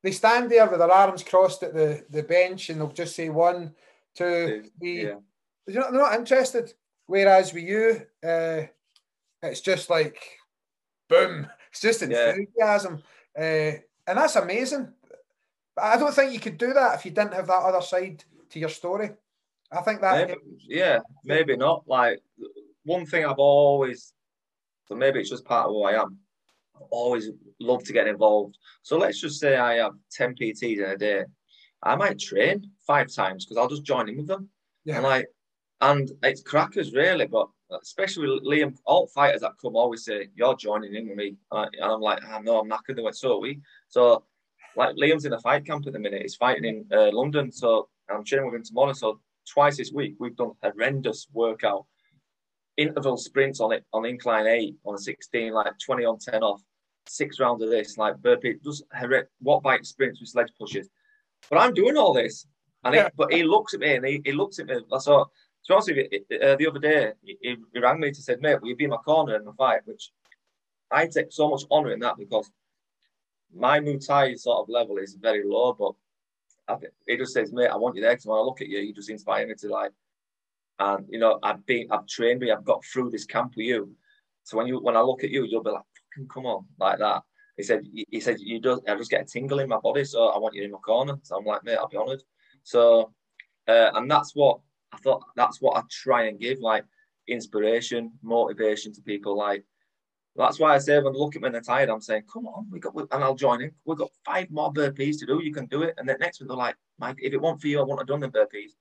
[0.03, 3.29] they stand there with their arms crossed at the, the bench and they'll just say
[3.29, 3.73] one,
[4.15, 5.03] two, three.
[5.03, 5.15] Yeah.
[5.67, 6.73] They're, not, they're not interested.
[7.05, 8.63] Whereas with you, uh,
[9.43, 10.17] it's just like,
[11.09, 13.03] boom, it's just enthusiasm,
[13.37, 13.73] yeah.
[13.75, 14.93] uh, and that's amazing.
[15.75, 18.23] But I don't think you could do that if you didn't have that other side
[18.49, 19.11] to your story.
[19.71, 20.27] I think that.
[20.29, 21.83] Maybe, yeah, maybe not.
[21.85, 22.19] Like
[22.83, 24.13] one thing I've always,
[24.85, 26.17] so maybe it's just part of who I am.
[26.89, 28.57] Always love to get involved.
[28.81, 31.23] So let's just say I have ten PTs in a day.
[31.83, 34.49] I might train five times because I'll just join in with them.
[34.85, 34.95] Yeah.
[34.95, 35.27] And like,
[35.81, 37.47] and it's crackers really, but
[37.81, 41.35] especially with Liam, all fighters that come always say, You're joining in with me.
[41.51, 43.15] And, I, am like, I know I'm not going to do it.
[43.15, 43.59] So we.
[43.89, 44.23] So
[44.75, 46.21] like Liam's in a fight camp at the minute.
[46.21, 48.93] He's fighting in uh, London, so I'm training with him tomorrow.
[48.93, 51.85] So twice this week we've done horrendous workout,
[52.77, 56.61] interval sprints on it on incline eight on a 16, like 20 on 10 off,
[57.07, 58.83] six rounds of this, like burpee, just
[59.39, 60.89] what by experience with sledge pushes.
[61.49, 62.45] But I'm doing all this,
[62.83, 63.09] and yeah.
[63.15, 64.77] but he looks at me and he, he looks at me.
[64.91, 65.25] I saw.
[65.63, 66.09] So honestly,
[66.41, 68.89] uh, the other day he, he rang me to say, "Mate, will you be in
[68.89, 70.11] my corner in the fight?" Which
[70.91, 72.51] I take so much honour in that because
[73.53, 75.93] my Muay Thai sort of level is very low, but
[76.67, 78.67] I think he just says, mate, I want you there because when I look at
[78.67, 79.91] you, you just inspire me to like,
[80.79, 83.95] and you know, I've been, I've trained me, I've got through this camp with you.
[84.43, 86.99] So when you, when I look at you, you'll be like, fucking come on, like
[86.99, 87.23] that.
[87.57, 90.29] He said, he said, you just, I just get a tingle in my body, so
[90.29, 91.15] I want you in my corner.
[91.23, 92.23] So I'm like, mate, I'll be honoured.
[92.63, 93.13] So,
[93.67, 94.59] uh, and that's what
[94.91, 95.23] I thought.
[95.35, 96.85] That's what I try and give, like
[97.27, 99.37] inspiration, motivation to people.
[99.37, 99.65] Like
[100.35, 102.47] that's why I say when they look at me and they're tired, I'm saying, come
[102.47, 103.71] on, we got, and I'll join in.
[103.85, 105.41] We've got five more burpees to do.
[105.43, 105.95] You can do it.
[105.97, 108.07] And then next week they're like, Mike, if it weren't for you, I wouldn't have
[108.07, 108.71] done the burpees.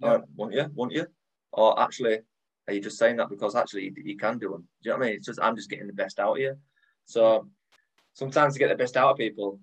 [0.00, 0.18] Yeah.
[0.34, 0.66] won't you?
[0.74, 1.06] Won't you?
[1.52, 2.18] Or actually,
[2.66, 4.62] are you just saying that because actually you, you, can do them?
[4.82, 5.16] Do you know what I mean?
[5.16, 6.56] It's just I'm just getting the best out of you.
[7.06, 7.48] So
[8.12, 9.60] sometimes to get the best out of people,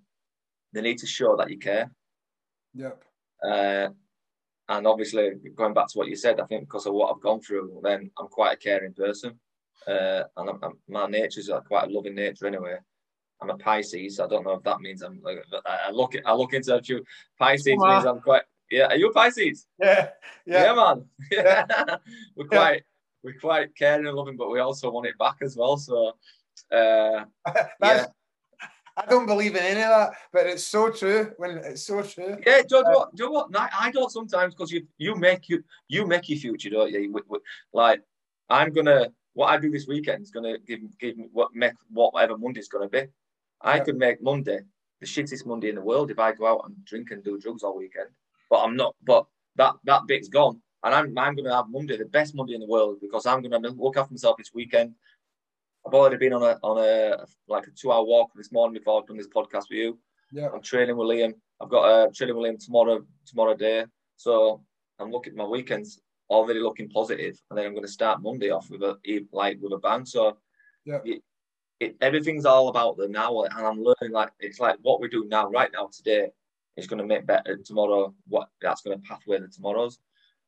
[0.74, 1.92] they need to show that you care.
[2.74, 3.04] Yep.
[3.44, 3.90] Uh,
[4.70, 7.42] and obviously, going back to what you said, I think because of what I've gone
[7.42, 9.40] through, then I'm quite a caring person.
[9.86, 12.78] Uh, and I'm, I'm, my nature's quite a loving nature anyway.
[13.42, 14.20] I'm a Pisces.
[14.20, 17.04] I don't know if that means I'm like I look I look into a few
[17.40, 18.86] Pisces means I'm quite yeah.
[18.86, 19.66] Are you a Pisces?
[19.80, 20.10] Yeah,
[20.46, 21.06] yeah, yeah man.
[21.32, 21.66] Yeah.
[22.36, 22.80] we're quite yeah.
[23.24, 25.76] we're quite caring and loving, but we also want it back as well.
[25.78, 26.14] So
[26.72, 27.26] uh,
[27.84, 28.06] yeah.
[28.98, 31.32] I don't believe in any of that, but it's so true.
[31.38, 32.38] When it's so true.
[32.46, 33.16] Yeah, do you know what?
[33.16, 33.50] Do you know what?
[33.56, 37.24] I don't sometimes because you you make you you make your future, don't you?
[37.74, 38.02] Like
[38.50, 41.74] I'm gonna what I do this weekend is going to give give me what make
[41.90, 43.08] whatever Monday's going to be.
[43.62, 43.84] I yeah.
[43.84, 44.62] could make Monday
[45.00, 47.64] the shittest Monday in the world if I go out and drink and do drugs
[47.64, 48.10] all weekend.
[48.50, 48.96] But I'm not.
[49.04, 52.56] But that that bit's gone, and I'm I'm going to have Monday the best Monday
[52.56, 54.96] in the world because I'm going to look after myself this weekend.
[55.86, 59.02] I've already been on a on a like a two hour walk this morning before
[59.02, 60.00] I've done this podcast with you.
[60.32, 60.50] Yeah.
[60.54, 61.34] I'm training with Liam.
[61.62, 63.86] I've got a training with Liam tomorrow tomorrow day.
[64.17, 64.63] So
[65.00, 68.70] I'm looking my weekends already looking positive, and then I'm going to start Monday off
[68.70, 68.98] with a
[69.32, 70.06] like with a bang.
[70.06, 70.38] So
[70.86, 71.00] yeah.
[71.04, 71.22] It,
[71.80, 75.26] it, everything's all about the now, and I'm learning like it's like what we do
[75.28, 76.30] now, right now, today,
[76.78, 78.13] is going to make better tomorrow.
[78.28, 79.98] What that's going to pathway the tomorrows.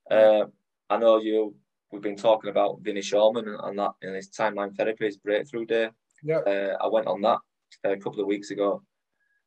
[0.09, 0.45] Uh,
[0.91, 1.55] I know you.
[1.93, 5.89] We've been talking about Vinny Shoreman and that in his timeline therapy, his breakthrough day.
[6.23, 6.39] Yeah.
[6.39, 7.37] Uh, I went on that
[7.83, 8.81] a couple of weeks ago,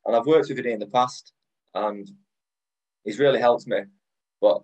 [0.05, 1.33] and I've worked with Vinny in the past,
[1.75, 2.09] and
[3.03, 3.81] he's really helped me.
[4.41, 4.63] But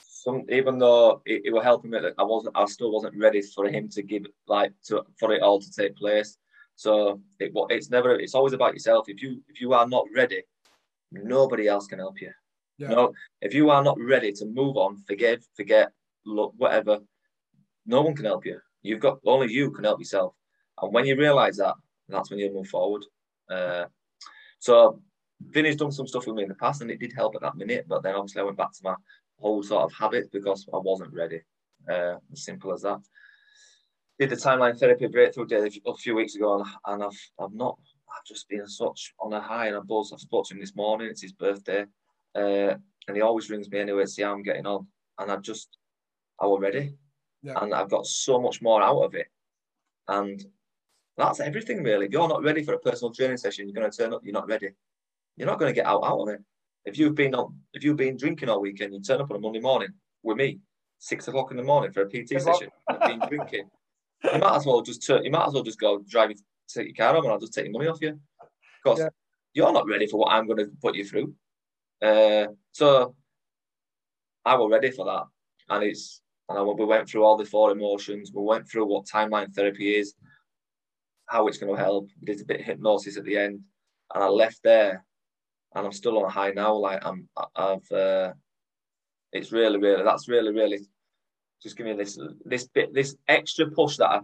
[0.00, 3.68] some even though it, it was helping me, I wasn't, I still wasn't ready for
[3.68, 6.36] him to give like to for it all to take place.
[6.74, 9.08] So it, it's never, it's always about yourself.
[9.08, 10.42] If you if you are not ready,
[11.12, 12.32] nobody else can help you.
[12.76, 12.88] Yeah.
[12.88, 15.92] No, if you are not ready to move on, forgive, forget,
[16.34, 16.98] look, whatever,
[17.86, 18.58] no one can help you.
[18.82, 20.34] You've got only you can help yourself.
[20.80, 21.74] And when you realise that,
[22.08, 23.04] that's when you move forward.
[23.50, 23.84] Uh,
[24.58, 25.00] so
[25.40, 27.56] Vinny's done some stuff with me in the past, and it did help at that
[27.56, 27.86] minute.
[27.88, 28.94] But then obviously I went back to my
[29.38, 31.40] whole sort of habit because I wasn't ready.
[31.88, 33.00] Uh, as simple as that.
[34.18, 38.26] Did the timeline therapy breakthrough day a few weeks ago, and I've I've not I've
[38.26, 40.12] just been such on a high and a buzz.
[40.12, 41.08] I've spoken to him this morning.
[41.08, 41.86] It's his birthday,
[42.34, 42.74] uh,
[43.08, 44.86] and he always rings me anyway to see how I'm getting on.
[45.18, 45.68] And I just
[46.40, 46.94] I was ready,
[47.42, 47.58] yeah.
[47.60, 49.26] and I've got so much more out of it.
[50.08, 50.44] And
[51.16, 52.06] that's everything really.
[52.06, 54.22] If you're not ready for a personal training session, you're going to turn up.
[54.24, 54.70] You're not ready.
[55.36, 56.40] You're not going to get out out of it.
[56.84, 59.40] If you've been on, if you've been drinking all weekend, you turn up on a
[59.40, 59.90] Monday morning
[60.22, 60.60] with me,
[60.98, 63.68] six o'clock in the morning for a PT session, and been drinking.
[64.24, 66.30] You might as well just turn, you might as well just go drive
[66.68, 68.18] take your car home, and I'll just take your money off you,
[68.82, 69.08] because yeah.
[69.54, 71.34] you're not ready for what I'm going to put you through.
[72.00, 73.14] Uh, so
[74.44, 75.24] I was ready for that,
[75.68, 78.32] and it's and we went through all the four emotions.
[78.34, 80.14] We went through what timeline therapy is,
[81.26, 82.08] how it's going to help.
[82.20, 83.60] We did a bit of hypnosis at the end,
[84.14, 85.04] and I left there
[85.74, 86.74] and I'm still on a high now.
[86.74, 88.32] Like I'm, I've, uh,
[89.32, 90.80] it's really, really, that's really, really
[91.62, 94.20] just give me this, this bit, this extra push that I,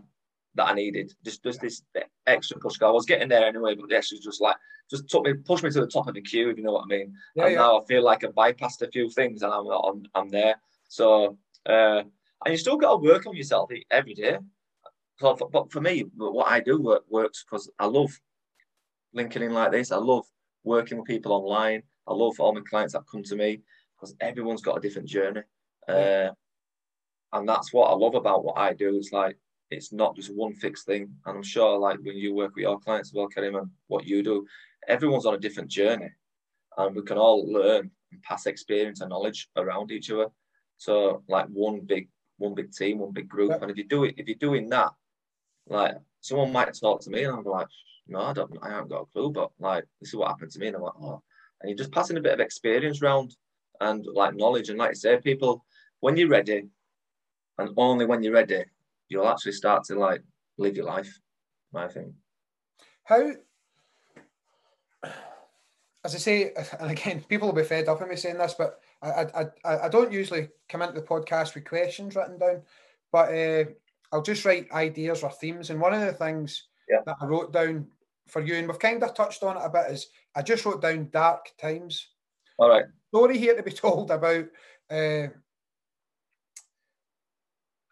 [0.54, 1.12] that I needed.
[1.24, 1.82] Just, just this
[2.26, 2.80] extra push.
[2.82, 4.56] I was getting there anyway, but the extra just like,
[4.90, 6.84] just took me, pushed me to the top of the queue, if you know what
[6.84, 7.14] I mean.
[7.34, 7.58] Yeah, and yeah.
[7.58, 10.56] now I feel like I bypassed a few things, and I'm, I'm, I'm there.
[10.88, 12.02] So, uh,
[12.44, 14.38] and you still got to work on yourself every day.
[15.18, 18.10] So, but for me, what I do work, works because I love
[19.14, 19.90] linking in like this.
[19.90, 20.26] I love
[20.62, 21.82] working with people online.
[22.06, 23.62] I love all my clients that come to me
[23.94, 25.40] because everyone's got a different journey.
[25.88, 26.30] Uh,
[27.32, 28.96] and that's what I love about what I do.
[28.96, 29.38] It's like
[29.70, 31.10] it's not just one fixed thing.
[31.24, 34.06] And I'm sure, like when you work with your clients as well, Kerim, and what
[34.06, 34.46] you do,
[34.86, 36.10] everyone's on a different journey,
[36.76, 40.28] and we can all learn and pass experience and knowledge around each other.
[40.78, 42.08] So, like one big,
[42.38, 43.62] one big team, one big group.
[43.62, 44.90] And if you do it, if you're doing that,
[45.68, 47.68] like someone might talk to me, and I'm like,
[48.08, 50.58] no, I don't, I haven't got a clue, but like this is what happened to
[50.58, 51.22] me, and I'm like, oh,
[51.60, 53.34] and you're just passing a bit of experience around
[53.80, 55.64] and like knowledge, and like I say, people,
[56.00, 56.64] when you're ready,
[57.58, 58.64] and only when you're ready,
[59.08, 60.22] you'll actually start to like
[60.58, 61.20] live your life.
[61.74, 62.14] I think.
[63.04, 63.32] How,
[66.04, 68.80] as I say, and again, people will be fed up of me saying this, but
[69.10, 72.62] I I, I, don't usually come into the podcast with questions written down,
[73.12, 73.64] but uh,
[74.12, 75.70] I'll just write ideas or themes.
[75.70, 77.00] And one of the things yeah.
[77.06, 77.88] that I wrote down
[78.26, 80.82] for you, and we've kind of touched on it a bit, is I just wrote
[80.82, 82.08] down dark times.
[82.58, 82.84] All right.
[83.08, 84.46] Story here to be told about
[84.90, 85.28] uh,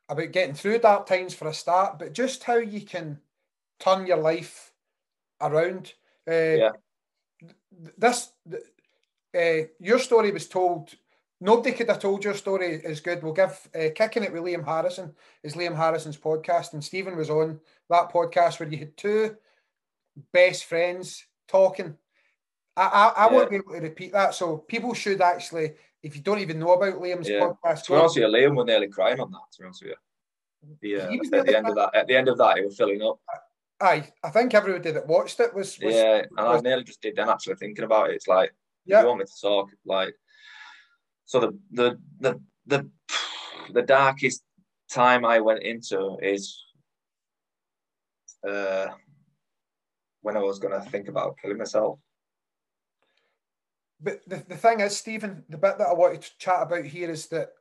[0.08, 3.18] about getting through dark times for a start, but just how you can
[3.78, 4.72] turn your life
[5.40, 5.92] around.
[6.28, 6.70] Uh, yeah.
[7.98, 8.30] This,
[9.36, 10.94] uh, your story was told.
[11.44, 13.22] Nobody could have told your story as good.
[13.22, 17.28] We'll give uh, kicking it with Liam Harrison is Liam Harrison's podcast, and Steven was
[17.28, 19.36] on that podcast where you had two
[20.32, 21.98] best friends talking.
[22.78, 23.32] I I, I yeah.
[23.36, 26.72] won't be able to repeat that, so people should actually if you don't even know
[26.72, 27.40] about Liam's yeah.
[27.40, 27.84] podcast.
[27.84, 29.42] To be honest with you, Liam was nearly crying on that.
[29.52, 29.92] To be honest with
[30.80, 31.08] you, yeah.
[31.08, 33.20] Uh, at the end of that, at the end of that, he was filling up.
[33.82, 35.78] Aye, I think everybody that watched it was.
[35.78, 38.14] was yeah, and was, I nearly just did then actually thinking about it.
[38.14, 38.54] It's like,
[38.86, 39.02] yeah.
[39.02, 40.14] you want me to talk, like,
[41.24, 42.90] so the the the the
[43.72, 44.42] the darkest
[44.90, 46.62] time I went into is
[48.46, 48.88] uh,
[50.22, 51.98] when I was going to think about killing myself.
[54.00, 57.10] But the, the thing is, Steven, the bit that I wanted to chat about here
[57.10, 57.52] is that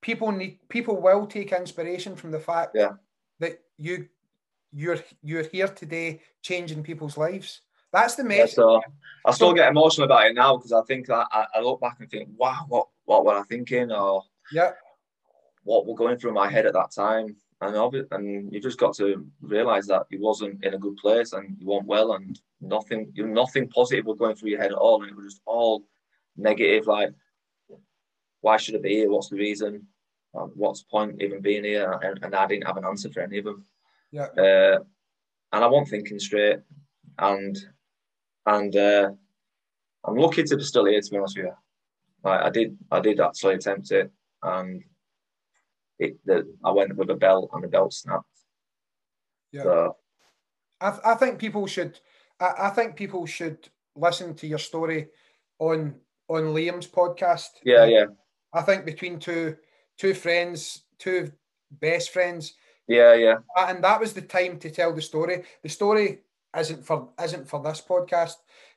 [0.00, 2.92] people need people will take inspiration from the fact yeah.
[3.40, 4.06] that you
[4.72, 7.62] you're you're here today changing people's lives.
[7.92, 8.58] That's the message.
[8.58, 8.80] Yeah, so
[9.24, 11.96] I still get emotional about it now because I think that I, I, look back
[12.00, 14.72] and think, wow, what what were I thinking, or yeah,
[15.64, 19.26] what were going through my head at that time, and and you just got to
[19.40, 23.26] realize that you wasn't in a good place and you weren't well, and nothing, you
[23.26, 25.84] nothing positive was going through your head at all, and it was just all
[26.36, 26.86] negative.
[26.86, 27.10] Like,
[28.40, 29.10] why should I be here?
[29.10, 29.86] What's the reason?
[30.32, 31.98] What's the point even being here?
[32.02, 33.64] And, and, I didn't have an answer for any of them.
[34.12, 34.26] Yeah.
[34.36, 34.78] Uh,
[35.52, 36.60] and I wasn't thinking straight,
[37.18, 37.58] and
[38.46, 39.10] and uh,
[40.04, 41.00] I'm lucky to be still here.
[41.00, 41.52] To be honest with you,
[42.24, 44.10] like, I did, I did actually attempt it,
[44.42, 44.82] and
[45.98, 48.26] it, the, I went with a belt and the belt snapped.
[49.52, 49.62] Yeah.
[49.62, 49.96] So,
[50.80, 51.98] I, I think people should
[52.40, 55.08] I, I think people should listen to your story
[55.58, 55.94] on
[56.28, 57.50] on Liam's podcast.
[57.64, 58.06] Yeah, yeah.
[58.52, 59.56] I think between two
[59.96, 61.32] two friends, two
[61.70, 62.54] best friends.
[62.86, 63.36] Yeah, yeah.
[63.56, 65.44] And that was the time to tell the story.
[65.62, 66.20] The story
[66.56, 68.34] isn't for isn't for this podcast,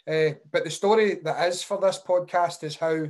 [0.08, 3.06] uh, but the story that is for this podcast is how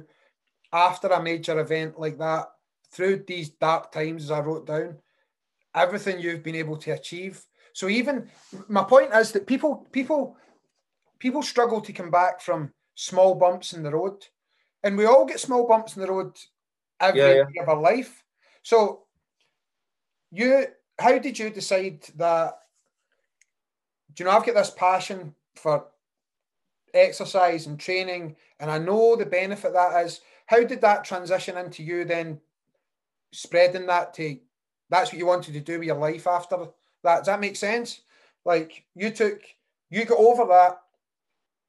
[0.74, 2.48] after a major event like that,
[2.92, 4.98] through these dark times, as I wrote down,
[5.76, 7.42] everything you've been able to achieve.
[7.74, 8.30] So even
[8.68, 10.38] my point is that people people
[11.20, 14.26] people struggle to come back from small bumps in the road,
[14.84, 16.38] and we all get small bumps in the road
[17.00, 17.44] every yeah, yeah.
[17.44, 18.24] day of our life.
[18.64, 19.06] So,
[20.32, 20.66] you,
[21.00, 22.58] how did you decide that?
[24.14, 25.86] Do you know I've got this passion for
[26.94, 30.22] exercise and training, and I know the benefit that is.
[30.46, 32.42] How did that transition into you then
[33.32, 34.38] spreading that to
[34.90, 36.58] that's what you wanted to do with your life after
[37.04, 37.20] that?
[37.20, 38.02] Does that make sense?
[38.44, 39.42] Like you took,
[39.90, 40.82] you got over that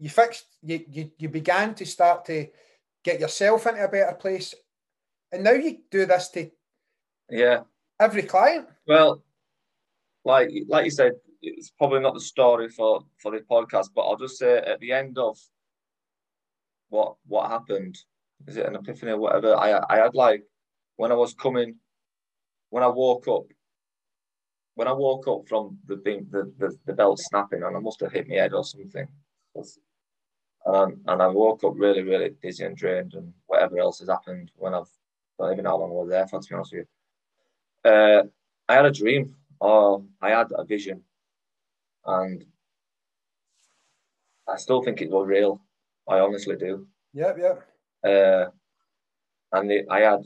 [0.02, 2.48] you fixed you, you you began to start to
[3.04, 4.52] get yourself into a better place
[5.30, 6.50] and now you do this to
[7.30, 7.60] yeah
[8.00, 9.22] every client well
[10.24, 14.16] like like you said it's probably not the story for for this podcast but i'll
[14.16, 15.38] just say at the end of
[16.88, 17.96] what what happened
[18.46, 20.42] is it an epiphany or whatever i i had like
[20.96, 21.74] when i was coming
[22.70, 23.44] when i woke up
[24.74, 28.00] when i woke up from the thing the, the, the belt snapping and i must
[28.00, 29.06] have hit my head or something
[30.64, 34.52] um, and I woke up really, really dizzy and drained, and whatever else has happened
[34.56, 34.88] when I've
[35.38, 36.86] don't even how long I was there for, to be honest with
[37.84, 37.90] you.
[37.90, 38.22] Uh,
[38.68, 41.02] I had a dream, or I had a vision,
[42.06, 42.44] and
[44.48, 45.60] I still think it was real.
[46.08, 46.86] I honestly do.
[47.14, 47.68] Yep, yep.
[48.04, 48.50] Uh,
[49.52, 50.20] and the, I had,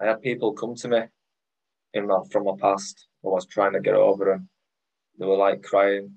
[0.00, 1.00] I had people come to me
[1.94, 3.08] in my from my past.
[3.24, 4.48] I was trying to get over, and
[5.18, 6.12] they were like crying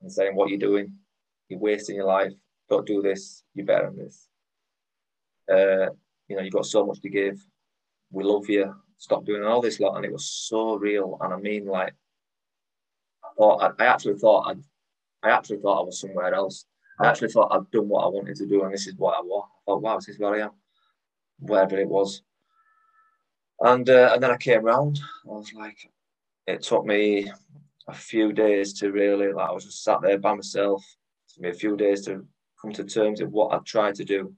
[0.00, 0.92] and saying, "What are you doing?
[1.48, 2.32] You're wasting your life.
[2.68, 3.42] Don't do this.
[3.54, 4.28] You're better than this.
[5.50, 5.90] Uh,
[6.28, 7.38] you know, you've got so much to give.
[8.10, 9.96] we love you, stop doing all this lot.
[9.96, 11.18] And it was so real.
[11.20, 11.94] And I mean, like,
[13.36, 14.62] thought, I, I actually thought I'd,
[15.22, 16.66] I actually thought I was somewhere else.
[17.00, 19.22] I actually thought I'd done what I wanted to do, and this is what I
[19.22, 19.48] was.
[19.48, 20.50] I thought, wow, this is where I am,
[21.38, 22.22] wherever it was.
[23.60, 25.00] And uh, and then I came round.
[25.24, 25.90] I was like,
[26.46, 27.30] it took me
[27.88, 29.48] a few days to really like.
[29.48, 30.84] I was just sat there by myself.
[31.26, 32.26] It took me a few days to
[32.60, 34.34] come to terms with what I'd tried to do,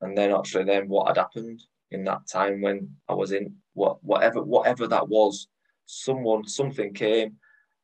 [0.00, 4.02] and then actually then what had happened in that time when I was in what
[4.02, 5.48] whatever whatever that was.
[5.86, 7.36] Someone something came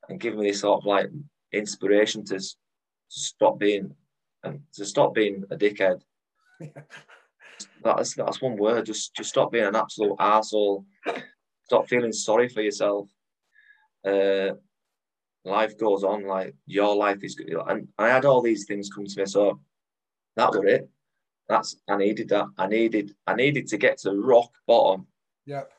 [0.08, 1.10] and gave me this sort of like
[1.52, 2.54] inspiration to, to
[3.08, 3.94] stop being
[4.42, 6.00] and to stop being a dickhead.
[7.82, 8.86] that's that's one word.
[8.86, 10.84] Just just stop being an absolute asshole.
[11.64, 13.08] Stop feeling sorry for yourself.
[14.06, 14.50] Uh,
[15.44, 16.26] life goes on.
[16.26, 17.54] Like your life is good.
[17.66, 19.26] And I had all these things come to me.
[19.26, 19.60] So
[20.36, 20.88] that was it.
[21.48, 22.46] That's I needed that.
[22.58, 25.06] I needed I needed to get to rock bottom.
[25.46, 25.70] Yep.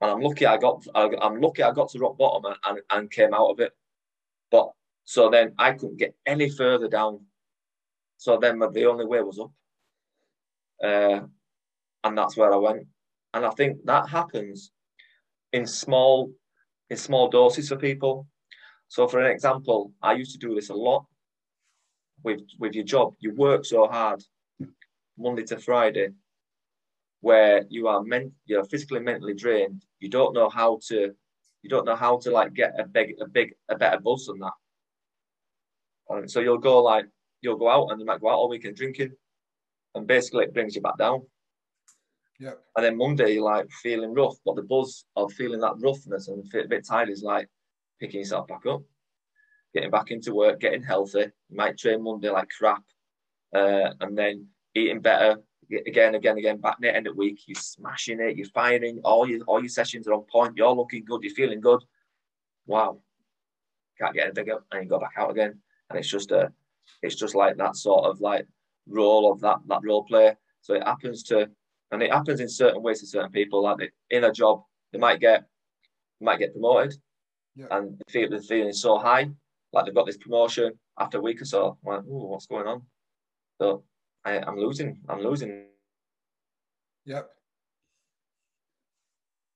[0.00, 3.10] And I'm lucky I got I, am lucky I got to rock bottom and, and
[3.10, 3.72] came out of it.
[4.50, 4.70] But
[5.04, 7.20] so then I couldn't get any further down.
[8.16, 9.52] So then the only way was up.
[10.82, 11.26] Uh,
[12.04, 12.86] and that's where I went.
[13.34, 14.70] And I think that happens
[15.52, 16.32] in small
[16.90, 18.26] in small doses for people.
[18.88, 21.04] So for an example, I used to do this a lot
[22.22, 23.14] with with your job.
[23.20, 24.22] You work so hard
[25.18, 26.10] Monday to Friday,
[27.20, 29.84] where you are meant you're physically mentally drained.
[30.00, 31.14] You don't know how to
[31.62, 34.38] you don't know how to like get a big a big a better buzz than
[34.38, 34.52] that.
[36.08, 37.06] And so you'll go like
[37.40, 39.12] you'll go out and you might go out all weekend drinking,
[39.94, 41.22] and basically it brings you back down.
[42.40, 42.52] Yeah.
[42.76, 46.44] And then Monday you're like feeling rough, but the buzz of feeling that roughness and
[46.54, 47.48] a bit tired is like
[48.00, 48.82] picking yourself back up,
[49.74, 51.26] getting back into work, getting healthy.
[51.48, 52.84] You might train Monday like crap,
[53.54, 54.46] uh, and then
[54.76, 55.38] eating better
[55.70, 56.58] again, again, again.
[56.58, 59.00] Back near end of the week, you're smashing it, you're firing.
[59.04, 60.56] All your all your sessions are on point.
[60.56, 61.22] You're looking good.
[61.22, 61.82] You're feeling good.
[62.66, 63.00] Wow,
[63.98, 65.58] can't get any bigger, and you go back out again,
[65.90, 66.52] and it's just a,
[67.02, 68.46] it's just like that sort of like
[68.86, 70.36] role of that that role play.
[70.60, 71.48] So it happens to,
[71.92, 73.62] and it happens in certain ways to certain people.
[73.62, 74.62] Like in a job,
[74.92, 75.44] they might get,
[76.20, 76.94] might get promoted,
[77.56, 77.66] yeah.
[77.70, 79.30] and the feel the feeling so high,
[79.72, 81.78] like they've got this promotion after a week or so.
[81.86, 82.82] I'm like, oh, what's going on?
[83.60, 83.84] So
[84.24, 85.00] I, I'm losing.
[85.08, 85.66] I'm losing.
[87.04, 87.30] Yep.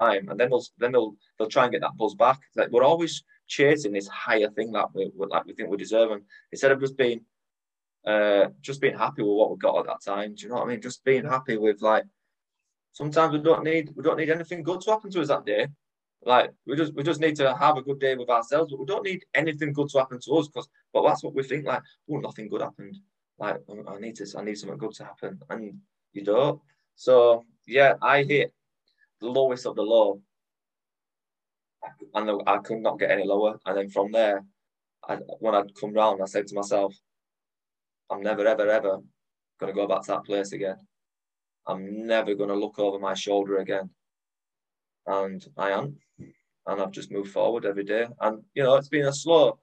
[0.00, 2.40] Time, and then they'll then they'll they'll try and get that buzz back.
[2.56, 6.22] Like we're always chasing this higher thing that we like we think we deserve, and
[6.50, 7.20] instead of just being
[8.06, 10.34] uh just being happy with what we got at that time.
[10.34, 10.80] Do you know what I mean?
[10.80, 12.04] Just being happy with like
[12.92, 15.68] sometimes we don't need we don't need anything good to happen to us that day.
[16.24, 18.86] Like we just we just need to have a good day with ourselves, but we
[18.86, 21.82] don't need anything good to happen to us because but that's what we think like,
[22.10, 22.96] oh nothing good happened
[23.38, 23.56] like
[23.88, 25.74] I need to, I need something good to happen, and
[26.12, 26.60] you don't.
[26.94, 28.52] So yeah, I hit
[29.20, 30.20] the lowest of the low,
[32.14, 33.58] and I could not get any lower.
[33.66, 34.44] And then from there,
[35.08, 36.94] I, when I'd come round, I said to myself,
[38.10, 39.00] I'm never, ever, ever
[39.58, 40.76] going to go back to that place again.
[41.66, 43.90] I'm never going to look over my shoulder again.
[45.06, 45.96] And I am,
[46.66, 48.06] and I've just moved forward every day.
[48.20, 49.58] And you know, it's been a slow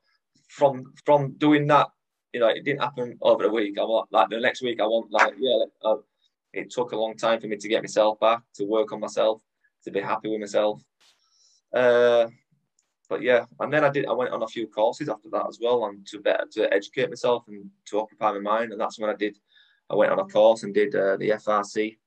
[0.50, 1.88] from from doing that
[2.34, 3.78] you know, it didn't happen over a week.
[3.80, 4.80] I want like the next week.
[4.80, 5.64] I want like yeah.
[5.84, 5.96] Uh,
[6.54, 9.42] it took a long time for me to get myself back, to work on myself,
[9.84, 10.82] to be happy with myself.
[11.72, 12.28] Uh,
[13.08, 14.08] but yeah, and then I did.
[14.08, 17.10] I went on a few courses after that as well, and to better to educate
[17.10, 18.72] myself and to occupy my mind.
[18.72, 19.38] And that's when I did.
[19.90, 21.98] I went on a course and did uh, the FRC,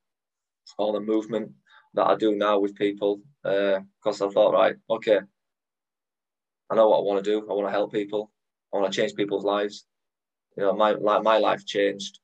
[0.79, 1.51] all the movement
[1.95, 3.21] that I do now with people.
[3.43, 5.19] Because uh, I thought, right, okay,
[6.71, 7.47] I know what I want to do.
[7.51, 8.31] I want to help people.
[8.73, 9.87] I want to change people's lives
[10.57, 12.21] you know, my like my life changed,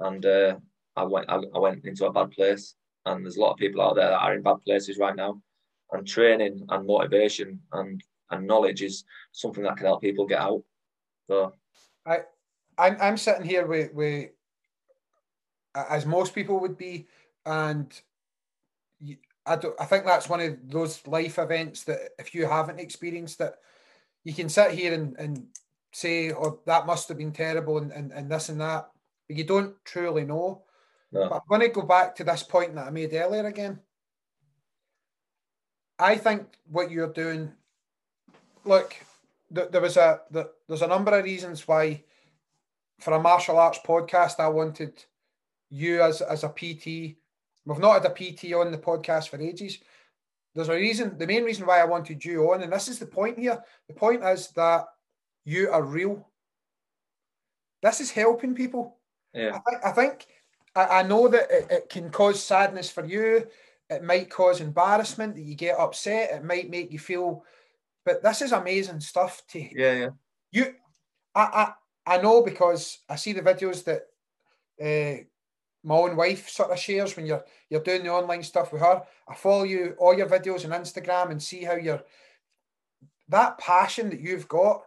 [0.00, 0.56] and uh,
[0.96, 2.74] I went I, I went into a bad place.
[3.06, 5.40] And there's a lot of people out there that are in bad places right now.
[5.92, 10.62] And training and motivation and and knowledge is something that can help people get out.
[11.26, 11.54] So,
[12.04, 12.18] I
[12.76, 14.30] I'm I'm sitting here with with
[15.74, 17.06] as most people would be,
[17.46, 17.88] and
[19.46, 23.40] I don't, I think that's one of those life events that if you haven't experienced
[23.40, 23.54] it,
[24.24, 25.46] you can sit here and, and
[25.92, 28.88] say, oh, that must have been terrible and, and, and this and that.
[29.28, 30.62] But you don't truly know.
[31.12, 31.28] No.
[31.28, 33.80] But I'm going to go back to this point that I made earlier again.
[35.98, 37.52] I think what you're doing,
[38.64, 38.94] look,
[39.54, 42.04] th- there was a the, there's a number of reasons why,
[43.00, 45.04] for a martial arts podcast, I wanted
[45.70, 47.16] you as as a PT.
[47.64, 49.78] We've not had a PT on the podcast for ages.
[50.54, 51.18] There's a reason.
[51.18, 53.62] The main reason why I wanted you on, and this is the point here.
[53.88, 54.86] The point is that
[55.48, 56.28] you are real.
[57.82, 58.98] This is helping people.
[59.32, 59.56] Yeah.
[59.56, 60.26] I, th- I think
[60.76, 63.46] I, I know that it, it can cause sadness for you.
[63.88, 66.32] It might cause embarrassment that you get upset.
[66.32, 67.44] It might make you feel,
[68.04, 70.10] but this is amazing stuff to Yeah, yeah.
[70.50, 70.74] you.
[71.34, 71.72] I
[72.06, 74.02] I, I know because I see the videos that
[74.80, 75.24] uh,
[75.82, 79.02] my own wife sort of shares when you're you're doing the online stuff with her.
[79.26, 82.02] I follow you all your videos on Instagram and see how you're
[83.30, 84.82] that passion that you've got.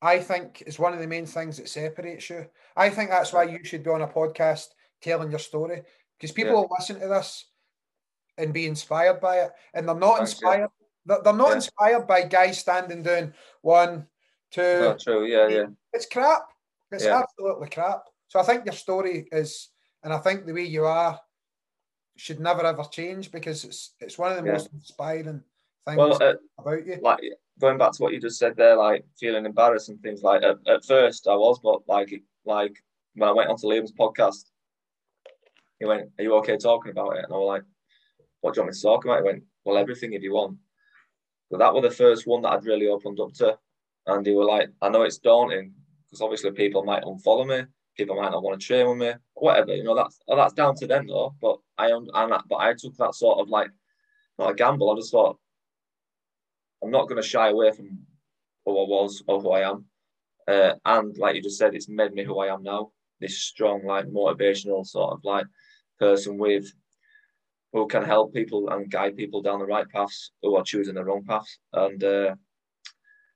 [0.00, 2.46] I think is one of the main things that separates you.
[2.76, 4.68] I think that's why you should be on a podcast
[5.00, 5.82] telling your story
[6.16, 6.60] because people Yeah.
[6.60, 7.46] will listen to this
[8.36, 10.70] and be inspired by it, and they're not Thanks, inspired.
[11.04, 11.54] They're, they're not Yeah.
[11.56, 14.06] inspired by guys standing doing one,
[14.50, 14.62] two.
[14.80, 15.24] No, true.
[15.26, 15.66] Yeah, yeah.
[15.92, 16.42] It's crap.
[16.92, 17.18] It's Yeah.
[17.20, 18.04] absolutely crap.
[18.28, 19.70] So I think your story is,
[20.04, 21.20] and I think the way you are
[22.16, 24.52] should never ever change because it's it's one of the Yeah.
[24.52, 25.42] most inspiring
[25.86, 26.98] things Well, uh, about you.
[27.00, 27.20] like
[27.60, 30.42] going back to what you just said there, like feeling embarrassed and things like.
[30.42, 32.76] At, at first, I was, but like, like
[33.14, 34.44] when I went onto Liam's podcast,
[35.78, 37.62] he went, "Are you okay talking about it?" And I was like,
[38.40, 40.58] "What do you want me to talk about?" He went, "Well, everything if you want."
[41.50, 43.58] But that was the first one that I'd really opened up to,
[44.06, 45.74] and he was like, "I know it's daunting
[46.06, 49.74] because obviously people might unfollow me, people might not want to train with me, whatever.
[49.74, 51.34] You know, that's that's down to them though.
[51.40, 53.70] But I and but I took that sort of like
[54.38, 54.90] not a gamble.
[54.90, 55.38] I just thought
[56.82, 57.98] I'm not going to shy away from
[58.64, 59.84] who I was or who I am.
[60.46, 62.92] Uh, and like you just said, it's made me who I am now.
[63.20, 65.46] This strong, like motivational sort of like
[65.98, 66.72] person with
[67.72, 71.04] who can help people and guide people down the right paths who are choosing the
[71.04, 71.58] wrong paths.
[71.72, 72.34] And uh,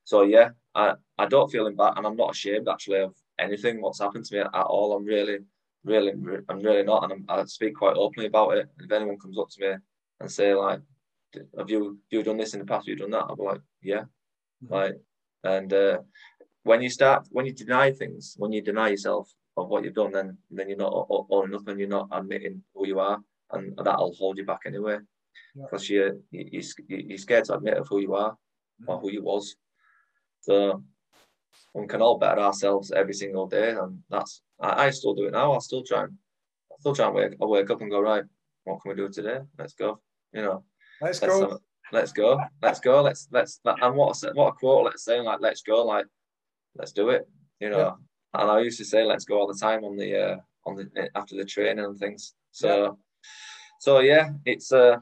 [0.04, 4.00] so yeah, I, I don't feel embarrassed and I'm not ashamed actually of anything what's
[4.00, 4.94] happened to me at all.
[4.96, 5.38] I'm really,
[5.84, 6.12] really,
[6.48, 8.68] I'm really not, and I'm, I speak quite openly about it.
[8.78, 9.74] If anyone comes up to me
[10.20, 10.80] and say like,
[11.58, 12.86] "Have you you done this in the past?
[12.86, 14.04] Have you done that?" I'll be like, "Yeah."
[14.68, 14.96] Like,
[15.44, 15.98] and uh,
[16.62, 20.12] when you start, when you deny things, when you deny yourself of what you've done,
[20.12, 23.18] then then you're not owning up and you're not admitting who you are,
[23.52, 24.98] and that'll hold you back anyway,
[25.54, 25.64] Yeah.
[25.64, 26.44] because you you
[26.88, 28.36] you- you're scared to admit of who you are
[28.86, 29.56] or who you was.
[30.40, 30.82] So
[31.74, 35.32] we can all better ourselves every single day, and that's I, I still do it
[35.32, 35.52] now.
[35.54, 36.12] I still try and
[36.72, 38.24] I still try and wake I wake up and go right.
[38.64, 39.40] What can we do today?
[39.58, 40.00] Let's go.
[40.32, 40.64] You know,
[41.02, 41.58] Let's let's, go.
[41.92, 45.40] let's go, let's go, let's let's and what a, what a quote, let's say like
[45.40, 46.06] let's go, like
[46.76, 47.28] let's do it,
[47.60, 47.78] you know.
[47.78, 48.40] Yeah.
[48.40, 51.10] And I used to say let's go all the time on the uh, on the
[51.14, 52.34] after the training and things.
[52.52, 52.98] So
[53.80, 54.96] so yeah, it's uh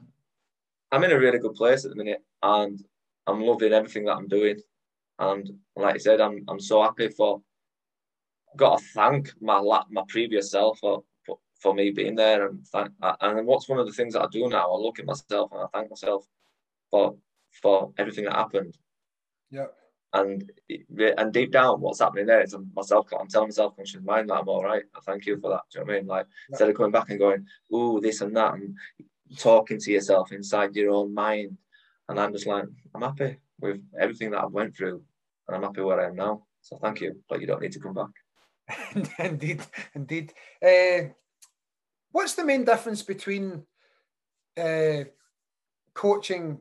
[0.91, 2.83] I'm in a really good place at the minute, and
[3.27, 4.59] I'm loving everything that I'm doing.
[5.19, 7.41] And like I said, I'm I'm so happy for.
[8.57, 11.03] Got to thank my my previous self for,
[11.61, 12.91] for me being there, and thank.
[13.21, 14.71] And what's one of the things that I do now?
[14.71, 16.25] I look at myself and I thank myself
[16.89, 17.15] for
[17.61, 18.77] for everything that happened.
[19.49, 19.67] Yeah.
[20.13, 20.51] And
[21.17, 23.07] and deep down, what's happening there is I'm myself.
[23.17, 24.83] I'm telling myself, conscious mind, that I'm all right.
[24.95, 25.61] I thank you for that.
[25.71, 26.07] Do you know what I mean?
[26.07, 28.75] Like instead of coming back and going, "Ooh, this and that," and
[29.37, 31.57] talking to yourself inside your own mind,
[32.09, 35.01] and I'm just like, I'm happy with everything that I've went through,
[35.47, 36.43] and I'm happy where I am now.
[36.61, 39.09] So thank you, but you don't need to come back.
[39.19, 39.61] indeed,
[39.95, 40.33] indeed.
[40.61, 41.13] Uh,
[42.11, 43.63] what's the main difference between
[44.57, 45.03] uh,
[45.93, 46.59] coaching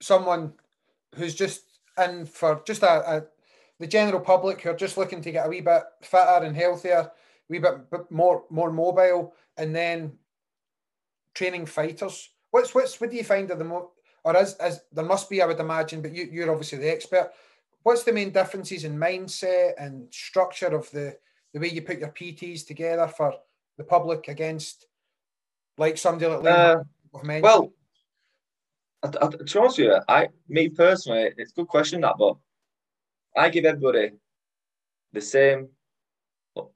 [0.00, 0.52] someone
[1.14, 1.62] who's just
[1.98, 3.24] in for just a, a
[3.78, 6.98] the general public who are just looking to get a wee bit fitter and healthier,
[6.98, 7.12] a
[7.48, 10.12] wee bit, more more mobile, and then
[11.34, 12.30] training fighters?
[12.50, 13.90] What's what's what do you find are the more
[14.24, 17.32] or as as there must be, I would imagine, but you, you're obviously the expert.
[17.82, 21.16] What's the main differences in mindset and structure of the
[21.52, 23.34] the way you put your PTs together for
[23.80, 24.86] the public against
[25.78, 27.72] like somebody like Uh, well,
[29.02, 32.16] I, I, to be honest with you, I, me personally, it's a good question that,
[32.18, 32.36] but
[33.34, 34.10] I give everybody
[35.14, 35.68] the same,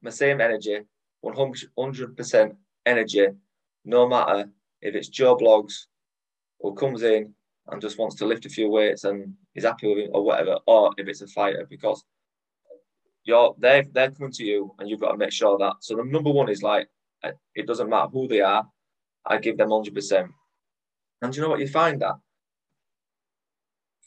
[0.01, 0.79] the same energy,
[1.21, 1.35] one
[1.77, 2.55] hundred percent
[2.87, 3.27] energy,
[3.85, 4.49] no matter
[4.81, 5.85] if it's Joe Bloggs
[6.57, 7.35] or comes in
[7.67, 10.57] and just wants to lift a few weights and is happy with it or whatever,
[10.65, 12.03] or if it's a fighter, because
[13.25, 15.75] you're they're they're coming to you and you've got to make sure that.
[15.81, 16.87] So the number one is like
[17.53, 18.67] it doesn't matter who they are,
[19.25, 20.31] I give them hundred percent.
[21.21, 22.15] And do you know what you find that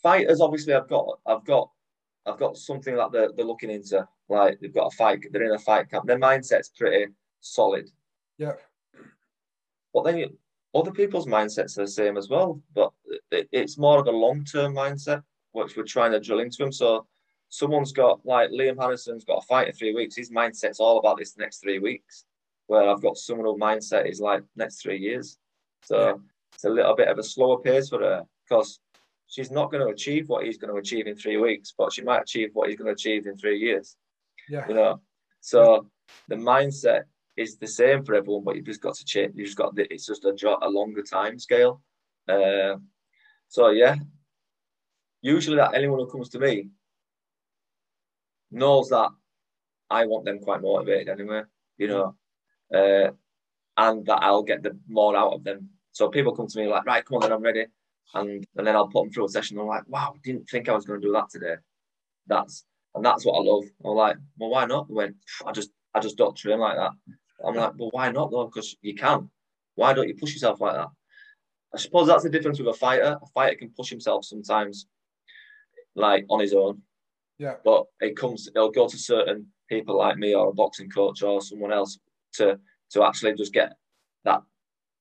[0.03, 1.71] fighters obviously I've got I've got
[2.27, 4.07] I've got something that they're, they're looking into.
[4.29, 6.07] Like they've got a fight, they're in a fight camp.
[6.07, 7.89] Their mindset's pretty solid.
[8.37, 8.53] yeah,
[9.95, 10.39] But then you,
[10.75, 12.61] other people's mindsets are the same as well.
[12.75, 12.93] But
[13.31, 16.73] it, it's more of a long term mindset, which we're trying to drill into them.
[16.73, 17.07] So
[17.49, 20.17] someone's got like Liam Harrison's got a fight in three weeks.
[20.17, 22.27] His mindset's all about this next three weeks.
[22.69, 25.39] Where I've got someone whose mindset is like next three years.
[25.83, 26.15] So Yeah.
[26.55, 28.81] it's a little bit of a slower pace for her because
[29.27, 32.03] she's not going to achieve what he's going to achieve in three weeks, but she
[32.03, 33.97] might achieve what he's going to achieve in three years
[34.49, 35.01] yeah, you know.
[35.41, 35.89] So
[36.29, 37.03] the mindset
[37.37, 39.33] is the same for everyone, but you've just got to change.
[39.37, 41.83] You've just got the, it's just a, a longer time scale.
[42.29, 42.77] Uh,
[43.49, 43.97] so yeah,
[45.23, 46.69] usually that anyone who comes to me
[48.51, 49.11] knows that
[49.91, 51.43] I want them quite motivated anyway,
[51.77, 52.15] you know,
[52.75, 53.11] uh,
[53.77, 55.71] and that I'll get the more out of them.
[55.93, 57.67] So people come to me like, right, come on, then I'm ready,
[58.15, 59.57] and and then I'll put them through a session.
[59.57, 61.57] And I'm like, wow, didn't think I was going to do that today.
[62.27, 62.65] That's
[62.95, 63.65] and that's what I love.
[63.85, 64.89] I'm like, well, why not?
[64.89, 65.17] They went,
[65.47, 66.93] I just I just don't train like that.
[67.45, 68.47] I'm like, well, why not though?
[68.47, 69.31] Because you can.
[69.75, 70.89] Why don't you push yourself like that?
[71.73, 73.17] I suppose that's the difference with a fighter.
[73.23, 74.87] A fighter can push himself sometimes,
[75.95, 76.83] like on his own.
[77.39, 77.55] Yeah.
[77.65, 81.41] But it comes, it'll go to certain people like me or a boxing coach or
[81.41, 81.99] someone else
[82.39, 82.59] to
[82.93, 83.75] to actually just get
[84.25, 84.43] that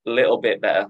[0.05, 0.87] little bit better,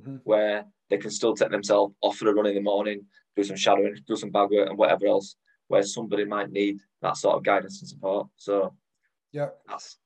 [0.00, 0.16] mm-hmm.
[0.24, 3.56] where they can still take themselves off for a run in the morning, do some
[3.56, 5.36] shadowing, do some bag work, and whatever else.
[5.68, 8.26] Where somebody might need that sort of guidance and support.
[8.36, 8.74] So,
[9.32, 9.96] yeah, that's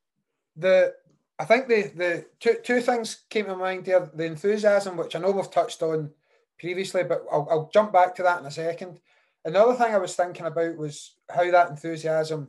[0.55, 0.95] the
[1.39, 4.09] I think the the two two things came to mind there.
[4.15, 6.11] The enthusiasm, which I know we've touched on
[6.59, 9.01] previously, but I'll, I'll jump back to that in a second.
[9.45, 12.49] Another thing I was thinking about was how that enthusiasm,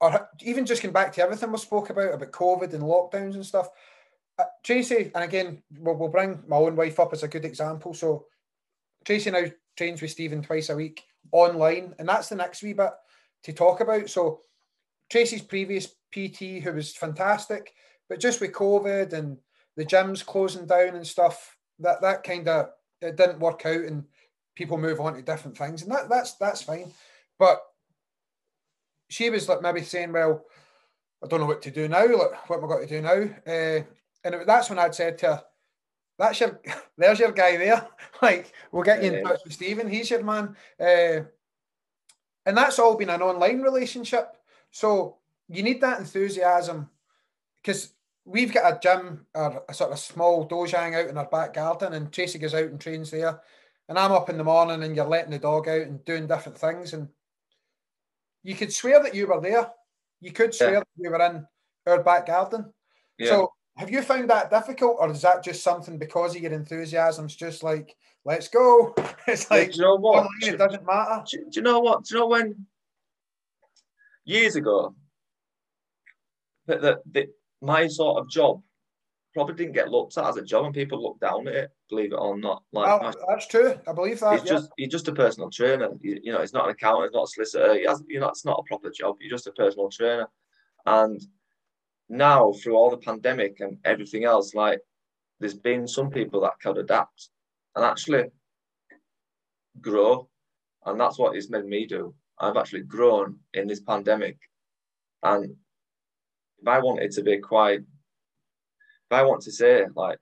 [0.00, 3.44] or even just going back to everything we spoke about about COVID and lockdowns and
[3.44, 3.68] stuff.
[4.38, 7.92] Uh, Tracy, and again, we'll, we'll bring my own wife up as a good example.
[7.92, 8.26] So
[9.04, 9.44] Tracy now
[9.76, 12.92] trains with Steven twice a week online, and that's the next wee bit
[13.44, 14.08] to talk about.
[14.08, 14.40] So
[15.10, 17.72] Tracy's previous PT who was fantastic,
[18.08, 19.38] but just with COVID and
[19.76, 22.70] the gyms closing down and stuff, that that kind of
[23.00, 24.04] it didn't work out, and
[24.54, 26.92] people move on to different things, and that that's that's fine.
[27.38, 27.60] But
[29.08, 30.44] she was like maybe saying, "Well,
[31.22, 32.06] I don't know what to do now.
[32.06, 33.82] Like, what am I got to do now?" Uh,
[34.24, 35.44] and it, that's when I'd said to her,
[36.18, 36.60] "That's your,
[36.98, 37.86] there's your guy there.
[38.22, 39.88] like, we'll get you in touch with Steven.
[39.88, 41.24] He's your man." Uh,
[42.46, 44.36] and that's all been an online relationship.
[44.70, 46.88] So you need that enthusiasm
[47.56, 47.92] because
[48.24, 51.94] we've got a gym or a sort of small dojang out in our back garden,
[51.94, 53.40] and Tracy goes out and trains there.
[53.88, 56.58] And I'm up in the morning, and you're letting the dog out and doing different
[56.58, 56.92] things.
[56.92, 57.08] And
[58.42, 59.70] you could swear that you were there.
[60.20, 60.78] You could swear yeah.
[60.80, 61.46] that you were in
[61.86, 62.72] our back garden.
[63.18, 63.28] Yeah.
[63.28, 67.26] So, have you found that difficult, or is that just something because of your enthusiasm?
[67.26, 68.94] It's just like, let's go.
[69.28, 70.26] It's like, yeah, you know what?
[70.40, 71.22] It doesn't matter.
[71.30, 72.04] Do, do you know what?
[72.04, 72.66] Do you know when
[74.24, 74.94] years ago
[76.66, 77.28] that, the, that
[77.60, 78.62] my sort of job
[79.34, 81.70] probably didn't get looked at as a job, and people look down at it.
[81.88, 83.74] Believe it or not, like well, that's true.
[83.86, 84.40] I believe that.
[84.40, 84.56] He's yeah.
[84.56, 85.90] just he's just a personal trainer.
[86.00, 87.74] You, you know, it's not an accountant, it's not a solicitor.
[87.74, 89.16] He has, you know, it's not a proper job.
[89.20, 90.28] You're just a personal trainer.
[90.86, 91.20] And
[92.08, 94.80] now, through all the pandemic and everything else, like
[95.40, 97.30] there's been some people that can adapt
[97.76, 98.24] and actually
[99.80, 100.28] grow,
[100.86, 102.14] and that's what it's made me do.
[102.38, 104.38] I've actually grown in this pandemic,
[105.22, 105.54] and
[106.60, 107.80] if I wanted to be quite,
[109.10, 110.18] I want to say like,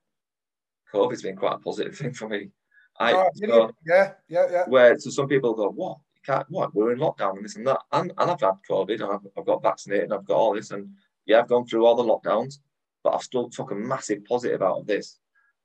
[0.93, 2.51] COVID's been quite a positive thing for me.
[2.99, 4.65] I oh, so, yeah, yeah, yeah.
[4.67, 5.99] Where so some people go, what?
[6.15, 6.75] You can't, what?
[6.75, 9.47] We're in lockdown and this and that, and, and I've had COVID and I've, I've
[9.47, 10.89] got vaccinated and I've got all this and
[11.27, 12.59] yeah, I've gone through all the lockdowns,
[13.05, 15.19] but I've still took a massive positive out of this,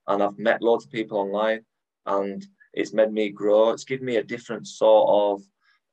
[0.08, 1.62] and I've met loads of people online,
[2.06, 3.70] and it's made me grow.
[3.70, 5.44] It's given me a different sort of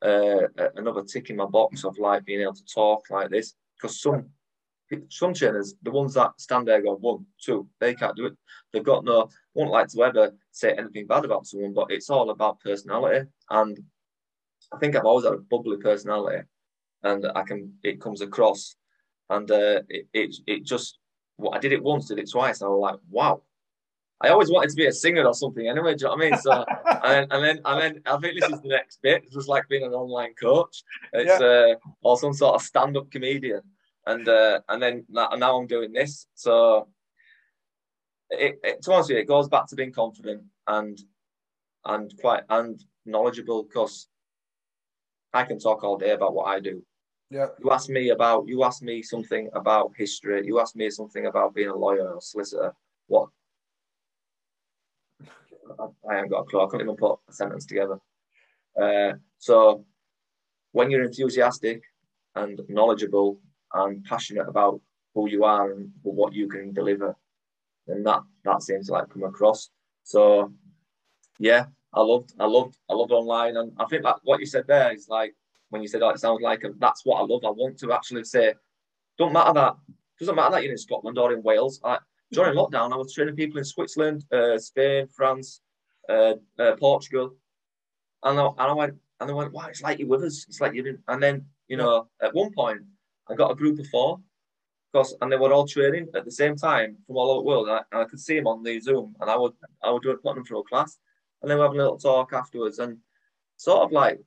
[0.09, 4.01] uh, another tick in my box of like being able to talk like this because
[4.01, 4.26] some
[5.09, 8.36] some trainers, the ones that stand there go one, two, they can't do it.
[8.72, 12.30] They've got no, won't like to ever say anything bad about someone, but it's all
[12.30, 13.28] about personality.
[13.51, 13.78] And
[14.72, 16.45] I think I've always had a bubbly personality,
[17.03, 18.76] and I can it comes across,
[19.30, 20.99] and uh, it, it it just
[21.39, 23.43] well, I did it once, did it twice, and I was like, wow.
[24.20, 25.95] I always wanted to be a singer or something anyway.
[25.95, 26.39] Do you know what I mean?
[26.41, 26.64] So
[27.05, 29.22] and, and then and then I think this is the next bit.
[29.22, 30.82] It's just like being an online coach.
[31.12, 31.47] It's yeah.
[31.47, 33.62] uh, or some sort of stand-up comedian
[34.09, 36.26] and uh, and then now I'm doing this.
[36.34, 36.88] So
[38.30, 40.98] it, it, to honest with you, it goes back to being confident and
[41.84, 44.09] and quite and knowledgeable because
[45.32, 46.82] I can talk all day about what I do.
[47.30, 47.48] Yeah.
[47.62, 50.46] You ask me about you ask me something about history.
[50.46, 52.72] You ask me something about being a lawyer or solicitor.
[53.09, 53.28] What?
[55.78, 56.62] I, I haven't got a clue.
[56.62, 57.98] I couldn't even put a sentence together.
[58.80, 59.84] Uh, so
[60.72, 61.82] when you're enthusiastic
[62.34, 63.40] and knowledgeable
[63.74, 64.80] and passionate about
[65.14, 67.16] who you are and what you can deliver,
[67.86, 69.70] And that that seems to like come across.
[70.04, 70.52] So
[71.38, 74.66] yeah, I loved I loved I loved online and I think that what you said
[74.66, 75.34] there is like
[75.70, 77.44] when you said oh, it sounds like a, that's what I love.
[77.44, 78.54] I want to actually say,
[79.18, 79.76] don't matter that
[80.18, 81.80] doesn't matter that you're in Scotland or in Wales.
[81.84, 81.98] I,
[82.32, 85.60] during lockdown, I was training people in Switzerland, uh, Spain, France,
[86.08, 87.34] uh, uh, Portugal,
[88.22, 90.44] and I, and I went and they went, wow, it's like you're with us.
[90.48, 90.98] It's like you're in.
[91.08, 92.80] And then you know, at one point,
[93.31, 94.20] I got a group of four,
[94.93, 97.68] because and they were all training at the same time from all over the world,
[97.68, 99.53] and I, and I could see them on the Zoom, and I would
[99.83, 100.99] I would do it put them through a class,
[101.43, 102.99] and then we have a little talk afterwards, and
[103.57, 104.20] sort of like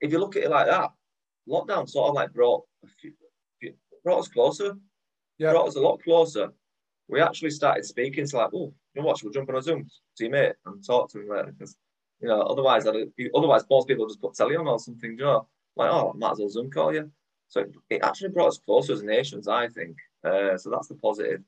[0.00, 0.90] if you look at it like that,
[1.48, 2.64] lockdown sort of like brought
[3.00, 3.12] few,
[4.04, 4.74] brought us closer,
[5.38, 6.52] yeah, brought us a lot closer.
[7.08, 9.88] We actually started speaking to like, oh, you know what, we'll jump on a Zoom,
[10.14, 11.76] see mate, and talk to him later because
[12.20, 12.94] you know otherwise, I'd,
[13.34, 16.32] otherwise most people just put telly on or something, you know, like oh, I might
[16.32, 17.10] as well Zoom call you.
[17.52, 19.98] So it actually brought us closer as nations, I think.
[20.24, 21.42] Uh, so that's the positive.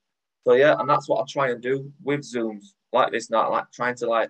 [0.46, 3.70] So yeah, and that's what I try and do with Zooms like this now, like
[3.72, 4.28] trying to like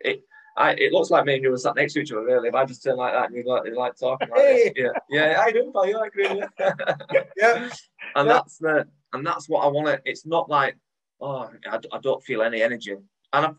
[0.00, 0.24] it.
[0.56, 2.48] I, it looks like me and you were sat next to each other, really.
[2.48, 4.72] If I just turn like that and you like, you like talking like hey.
[4.74, 5.86] this, yeah, yeah, I do, pal.
[5.86, 6.74] You like really, yeah.
[8.16, 8.32] And yeah.
[8.34, 10.02] that's the, and that's what I want to.
[10.04, 10.76] It's not like,
[11.20, 12.96] oh, I, I don't feel any energy,
[13.32, 13.54] and I've,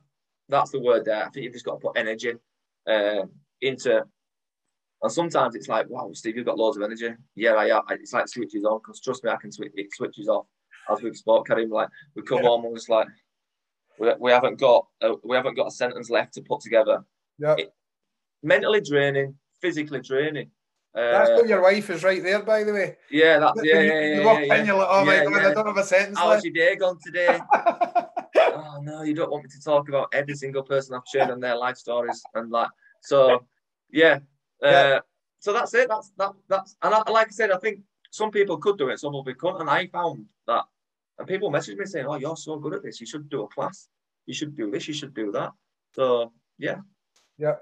[0.50, 1.26] that's the word there.
[1.26, 2.34] I think you've just got to put energy
[2.86, 3.24] uh,
[3.62, 4.04] into
[5.04, 7.10] and sometimes it's like, wow, Steve, you've got loads of energy.
[7.36, 9.74] Yeah, I, I it's like switches on because trust me, I can switch.
[9.76, 10.46] It switches off.
[10.90, 12.48] As we've spoke, Karim, like we come yeah.
[12.48, 13.08] home and it's like
[14.00, 17.04] we, we haven't got a, we haven't got a sentence left to put together.
[17.38, 17.56] Yeah.
[17.58, 17.74] It,
[18.42, 20.52] mentally draining, physically draining.
[20.96, 22.96] Uh, that's what your wife is right there, by the way.
[23.12, 24.16] Yeah, that's yeah, yeah, yeah.
[24.16, 26.18] You walk yeah, in, you're like, oh yeah, my god, I don't have a sentence.
[26.18, 27.40] How's your day gone today?
[27.56, 31.42] oh no, you don't want me to talk about every single person I've shared on
[31.42, 32.70] their life stories and like
[33.02, 33.46] so.
[33.90, 34.20] Yeah,
[34.64, 34.70] yeah.
[34.70, 35.00] Uh,
[35.40, 35.90] so that's it.
[35.90, 36.32] That's that.
[36.48, 39.34] That's and I, like I said, I think some people could do it, some people
[39.38, 39.62] couldn't.
[39.62, 40.64] And I found that,
[41.20, 43.00] and people message me saying, "Oh, you're so good at this.
[43.02, 43.90] You should do a class.
[44.26, 44.88] You should do this.
[44.88, 45.52] You should do that."
[45.94, 46.78] So yeah.
[47.38, 47.56] Yeah.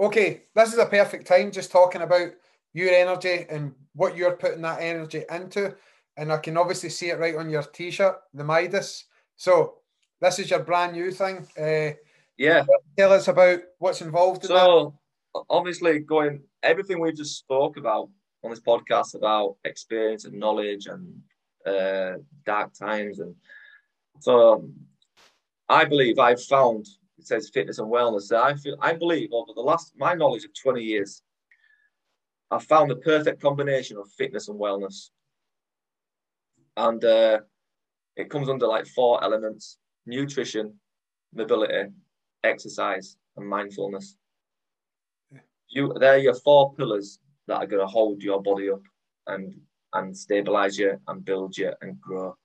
[0.00, 2.30] Okay, this is a perfect time just talking about
[2.72, 5.74] your energy and what you're putting that energy into.
[6.16, 9.04] And I can obviously see it right on your t-shirt, the Midas.
[9.36, 9.74] So
[10.20, 11.46] this is your brand new thing.
[11.58, 11.94] Uh,
[12.36, 12.64] yeah.
[12.96, 14.92] Tell us about what's involved in so, that
[15.48, 18.08] obviously going everything we've just spoke about
[18.44, 21.22] on this podcast about experience and knowledge and
[21.66, 23.34] uh, dark times and
[24.20, 24.68] so
[25.68, 26.86] I believe I've found
[27.18, 30.44] it says fitness and wellness that I feel I believe over the last my knowledge
[30.44, 31.22] of 20 years
[32.52, 35.08] I've found the perfect combination of fitness and wellness.
[36.76, 37.40] And uh,
[38.14, 40.74] it comes under like four elements nutrition
[41.32, 41.90] mobility
[42.44, 44.16] exercise and mindfulness
[45.72, 47.18] you they're your four pillars
[47.48, 48.82] that are going to hold your body up
[49.26, 49.54] and
[49.94, 52.36] and stabilize you and build you and grow.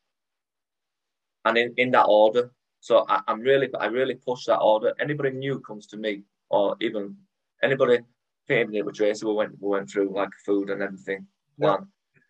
[1.45, 2.51] And in, in that order.
[2.79, 4.93] So I, am really I really push that order.
[4.99, 7.15] Anybody new comes to me or even
[7.63, 7.99] anybody
[8.49, 11.27] even with Tracy, we went we went through like food and everything.
[11.57, 11.77] Yeah.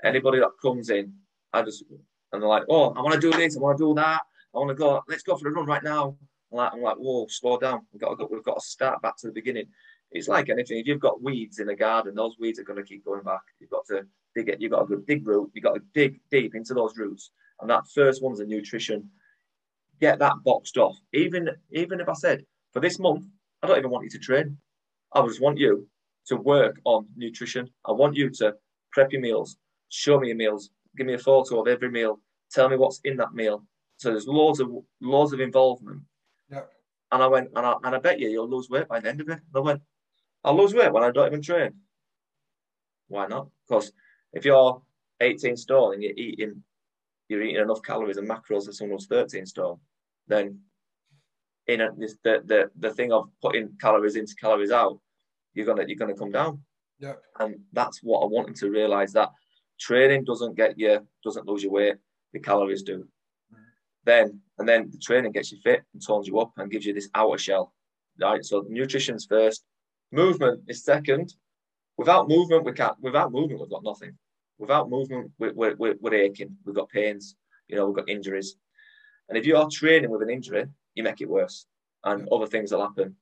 [0.03, 1.13] Anybody that comes in,
[1.53, 1.83] I just
[2.31, 4.21] and they're like, oh, I want to do this, I want to do that,
[4.53, 6.17] I want to go, let's go for the run right now.
[6.51, 7.81] I'm like, I'm like, whoa, slow down.
[7.91, 9.67] We've got to go, we've got to start back to the beginning
[10.11, 10.79] it's like anything.
[10.79, 13.41] If you've got weeds in a garden, those weeds are going to keep going back.
[13.59, 14.05] You've got to
[14.35, 14.61] dig it.
[14.61, 15.51] You've got to dig root.
[15.53, 17.31] You've got to dig deep into those roots.
[17.61, 19.09] And that first one's the nutrition.
[19.99, 20.97] Get that boxed off.
[21.13, 23.25] Even even if I said for this month,
[23.61, 24.57] I don't even want you to train.
[25.13, 25.87] I just want you
[26.27, 27.69] to work on nutrition.
[27.85, 28.53] I want you to
[28.91, 29.57] prep your meals,
[29.89, 32.19] show me your meals, give me a photo of every meal,
[32.51, 33.63] tell me what's in that meal.
[33.97, 34.69] So there's loads of
[35.01, 36.01] loads of involvement.
[36.51, 36.61] Yeah.
[37.11, 39.21] And I went, and I, and I bet you you'll lose weight by the end
[39.21, 39.39] of it.
[39.39, 39.81] And I went,
[40.47, 41.73] I'll lose weight when I don't even train.
[43.09, 43.49] Why not?
[43.67, 43.91] Because
[44.31, 44.81] if you're
[45.19, 46.63] 18 stone and you're eating
[47.27, 49.77] you're eating enough calories and macros as someone who's 13 stone,
[50.27, 50.59] then
[51.67, 55.01] in a, this, the, the the thing of putting calories into calories out,
[55.53, 56.61] you're gonna you're gonna come down.
[56.97, 57.15] Yeah.
[57.39, 59.31] And that's what I want them to realize that
[59.77, 61.95] training doesn't get you doesn't lose your weight,
[62.31, 62.99] the calories do.
[62.99, 63.63] Mm-hmm.
[64.05, 66.93] Then and then the training gets you fit and tones you up and gives you
[66.93, 67.73] this outer shell.
[68.17, 68.45] Right.
[68.45, 69.65] So nutrition's first,
[70.11, 71.33] Movement is second.
[71.97, 72.95] Without movement, we can't.
[73.01, 74.17] Without movement, we've got nothing.
[74.59, 76.55] Without movement, we're, we're, we're aching.
[76.65, 77.35] We've got pains.
[77.67, 78.55] You know, we've got injuries.
[79.29, 81.65] And if you are training with an injury, you make it worse,
[82.03, 83.15] and other things will happen.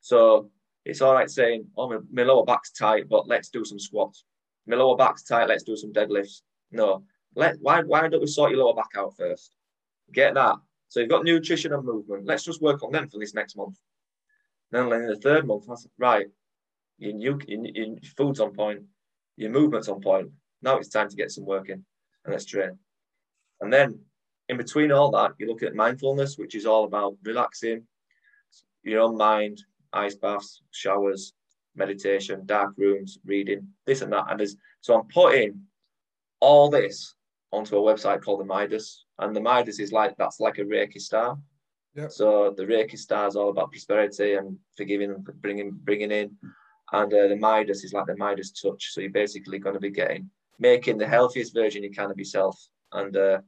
[0.00, 0.50] So
[0.84, 4.24] it's all right saying, "Oh, my, my lower back's tight, but let's do some squats.
[4.66, 5.48] My lower back's tight.
[5.48, 7.04] Let's do some deadlifts." No,
[7.34, 9.54] let why why don't we sort your lower back out first?
[10.12, 10.56] Get that.
[10.88, 12.26] So you've got nutrition and movement.
[12.26, 13.78] Let's just work on them for this next month.
[14.70, 16.26] Then in the third month, I said, right,
[16.98, 18.82] your, your, your food's on point,
[19.36, 20.30] your movement's on point.
[20.62, 21.84] Now it's time to get some work in
[22.24, 22.78] and let's train.
[23.60, 24.00] And then
[24.48, 27.84] in between all that, you look at mindfulness, which is all about relaxing
[28.82, 29.62] your own mind,
[29.92, 31.32] ice baths, showers,
[31.74, 34.26] meditation, dark rooms, reading, this and that.
[34.28, 35.62] And there's, so I'm putting
[36.40, 37.14] all this
[37.52, 39.04] onto a website called the Midas.
[39.18, 41.38] And the Midas is like, that's like a Reiki star.
[41.98, 42.12] Yep.
[42.12, 46.30] So the Reiki star is all about prosperity and forgiving and bringing bringing in,
[46.92, 48.92] and uh, the Midas is like the Midas touch.
[48.92, 50.30] So you're basically going to be getting
[50.60, 52.56] making the healthiest version you can of yourself
[52.92, 53.38] And uh,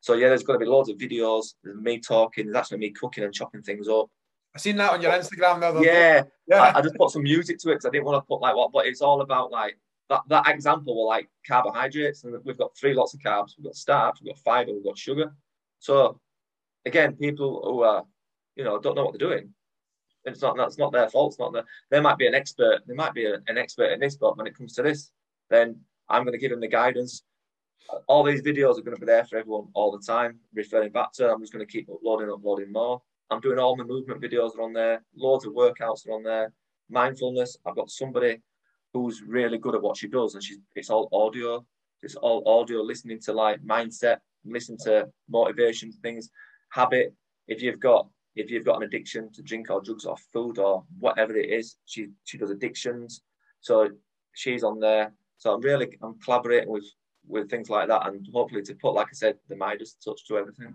[0.00, 1.54] so yeah, there's going to be loads of videos.
[1.64, 2.44] There's me talking.
[2.46, 4.10] There's actually me cooking and chopping things up.
[4.54, 5.80] I seen that on your Instagram though.
[5.80, 6.22] yeah.
[6.46, 8.40] Yeah, I, I, just put some music to it because I didn't want to put
[8.40, 9.78] like what, but it's all about like
[10.10, 10.20] that.
[10.28, 13.54] That example were like carbohydrates, and we've got three lots of carbs.
[13.56, 15.32] We've got starch, we've got fiber, we've got sugar.
[15.78, 16.20] So
[16.86, 18.04] again, people who are
[18.54, 19.52] you know don't know what they're doing.
[20.24, 21.32] It's not that's not their fault.
[21.32, 22.80] It's not their, they might be an expert.
[22.86, 25.10] They might be a, an expert in this, but when it comes to this,
[25.50, 25.78] then
[26.08, 27.22] I'm going to give them the guidance.
[28.08, 31.12] All these videos are going to be there for everyone all the time, referring back
[31.14, 31.30] to.
[31.30, 33.00] I'm just going to keep uploading, uploading more.
[33.30, 35.04] I'm doing all my movement videos are on there.
[35.16, 36.52] Loads of workouts are on there.
[36.90, 37.56] Mindfulness.
[37.64, 38.40] I've got somebody
[38.92, 41.64] who's really good at what she does, and she's it's all audio.
[42.02, 46.30] It's all audio, listening to like mindset, listen to motivation things,
[46.70, 47.14] habit.
[47.48, 50.84] If you've got if you've got an addiction to drink or drugs or food or
[50.98, 53.22] whatever it is, she she does addictions.
[53.60, 53.90] So
[54.34, 55.12] she's on there.
[55.38, 56.84] So I'm really I'm collaborating with
[57.26, 60.38] with things like that, and hopefully to put, like I said, the Midas touch to
[60.38, 60.74] everything.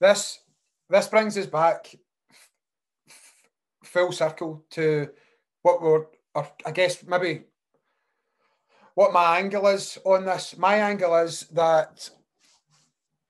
[0.00, 0.40] This
[0.88, 1.94] this brings us back
[3.84, 5.08] full circle to
[5.62, 7.42] what we're, or I guess maybe
[8.94, 10.56] what my angle is on this.
[10.56, 12.10] My angle is that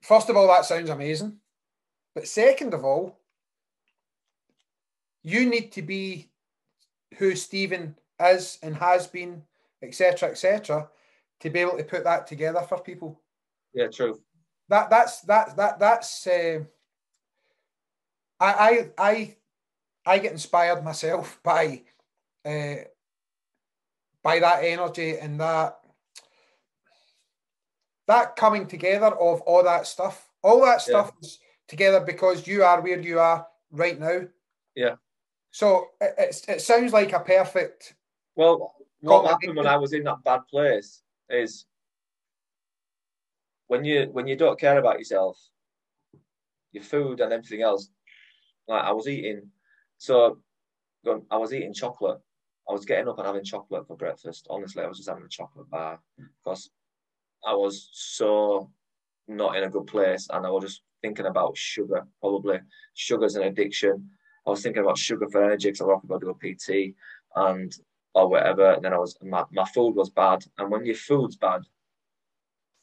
[0.01, 1.37] first of all, that sounds amazing.
[2.13, 3.17] But second of all,
[5.23, 6.29] you need to be
[7.17, 9.43] who Steven is and has been,
[9.81, 10.89] etc., etc.,
[11.39, 13.19] to be able to put that together for people.
[13.73, 14.19] Yeah, true.
[14.69, 16.27] That that's that that that's.
[16.27, 16.59] Uh,
[18.39, 19.37] I I I
[20.05, 21.83] I get inspired myself by
[22.45, 22.75] uh,
[24.23, 25.77] by that energy and that
[28.07, 30.29] that coming together of all that stuff.
[30.43, 31.27] All that stuff yeah.
[31.27, 31.39] is
[31.71, 34.19] together because you are where you are right now.
[34.75, 34.95] Yeah.
[35.51, 37.95] So it, it, it sounds like a perfect.
[38.35, 41.65] Well, what happened when I was in that bad place is
[43.67, 45.39] when you when you don't care about yourself,
[46.73, 47.89] your food and everything else.
[48.67, 49.49] Like I was eating,
[49.97, 50.39] so
[51.09, 52.19] um, I was eating chocolate.
[52.69, 54.45] I was getting up and having chocolate for breakfast.
[54.49, 56.69] Honestly, I was just having a chocolate bar because
[57.45, 58.69] I was so
[59.27, 62.05] not in a good place, and I was just thinking about sugar.
[62.19, 62.59] Probably
[62.93, 64.09] sugar's an addiction.
[64.45, 66.95] I was thinking about sugar for energy because I was going to do a PT
[67.35, 67.73] and
[68.13, 68.73] or whatever.
[68.73, 71.61] And then I was my, my food was bad, and when your food's bad,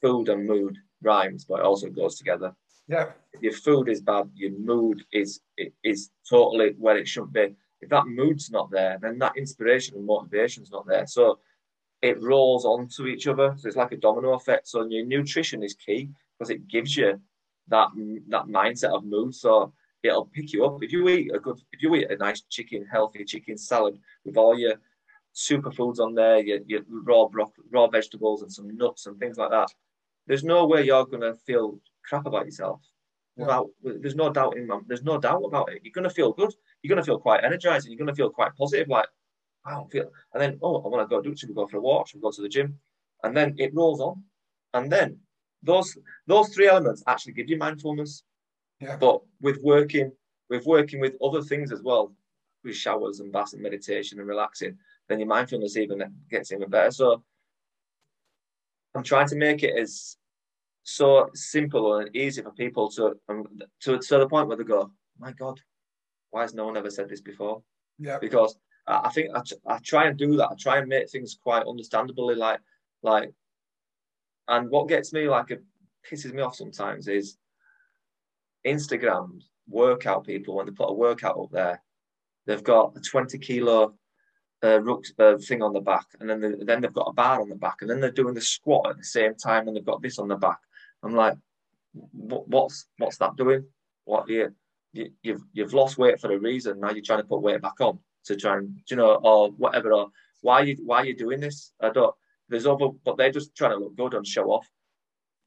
[0.00, 2.54] food and mood rhymes, but it also goes together.
[2.88, 3.10] Yeah.
[3.34, 5.40] If your food is bad, your mood is
[5.84, 7.54] is totally where it should be.
[7.80, 11.06] If that mood's not there, then that inspiration and motivation's not there.
[11.06, 11.38] So
[12.02, 13.54] it rolls onto each other.
[13.56, 14.68] So it's like a domino effect.
[14.68, 17.20] So your nutrition is key because it gives you
[17.68, 17.88] that
[18.28, 19.34] that mindset of mood.
[19.34, 20.82] So it'll pick you up.
[20.82, 24.36] If you eat a good, if you eat a nice chicken, healthy chicken salad with
[24.36, 24.74] all your
[25.34, 29.50] superfoods on there, your, your raw broccoli, raw vegetables and some nuts and things like
[29.50, 29.68] that,
[30.26, 32.80] there's no way you're gonna feel crap about yourself.
[33.36, 35.80] Without, there's no doubt in my, there's no doubt about it.
[35.84, 36.52] You're gonna feel good.
[36.82, 37.86] You're gonna feel quite energized.
[37.86, 38.88] And you're gonna feel quite positive.
[38.88, 39.06] Like,
[39.64, 40.10] I feel.
[40.34, 41.30] And then, oh, I want to go do.
[41.30, 41.38] it.
[41.38, 42.08] Should we go for a walk?
[42.08, 42.78] Should we go to the gym?
[43.22, 44.24] And then it rolls on.
[44.74, 45.18] And then
[45.62, 45.96] those
[46.26, 48.22] those three elements actually give you mindfulness.
[48.80, 48.96] Yeah.
[48.96, 50.12] But with working
[50.48, 52.12] with working with other things as well,
[52.64, 54.78] with showers and baths and meditation and relaxing,
[55.08, 56.90] then your mindfulness even gets even better.
[56.90, 57.22] So
[58.94, 60.16] I'm trying to make it as
[60.84, 63.46] so simple and easy for people to um,
[63.80, 65.60] to to the point where they go, my God,
[66.30, 67.62] why has no one ever said this before?
[67.98, 68.18] Yeah.
[68.18, 68.56] Because
[68.86, 70.50] I, I think I, I try and do that.
[70.50, 72.60] I try and make things quite understandably like
[73.02, 73.32] like
[74.48, 75.62] and what gets me like it
[76.10, 77.36] pisses me off sometimes is
[78.66, 81.82] Instagram workout people when they put a workout up there,
[82.46, 83.94] they've got a 20 kilo
[84.64, 87.40] uh, ruck, uh, thing on the back, and then they, then they've got a bar
[87.40, 89.84] on the back, and then they're doing the squat at the same time, and they've
[89.84, 90.58] got this on the back.
[91.02, 91.36] I'm like,
[91.92, 93.64] what's what's that doing?
[94.04, 94.52] What you,
[94.92, 96.80] you you've you've lost weight for a reason.
[96.80, 99.92] Now you're trying to put weight back on to try and you know or whatever.
[99.92, 100.08] Or
[100.40, 101.72] why you why are you doing this?
[101.80, 102.14] I don't.
[102.48, 104.68] There's other, but they're just trying to look good and show off.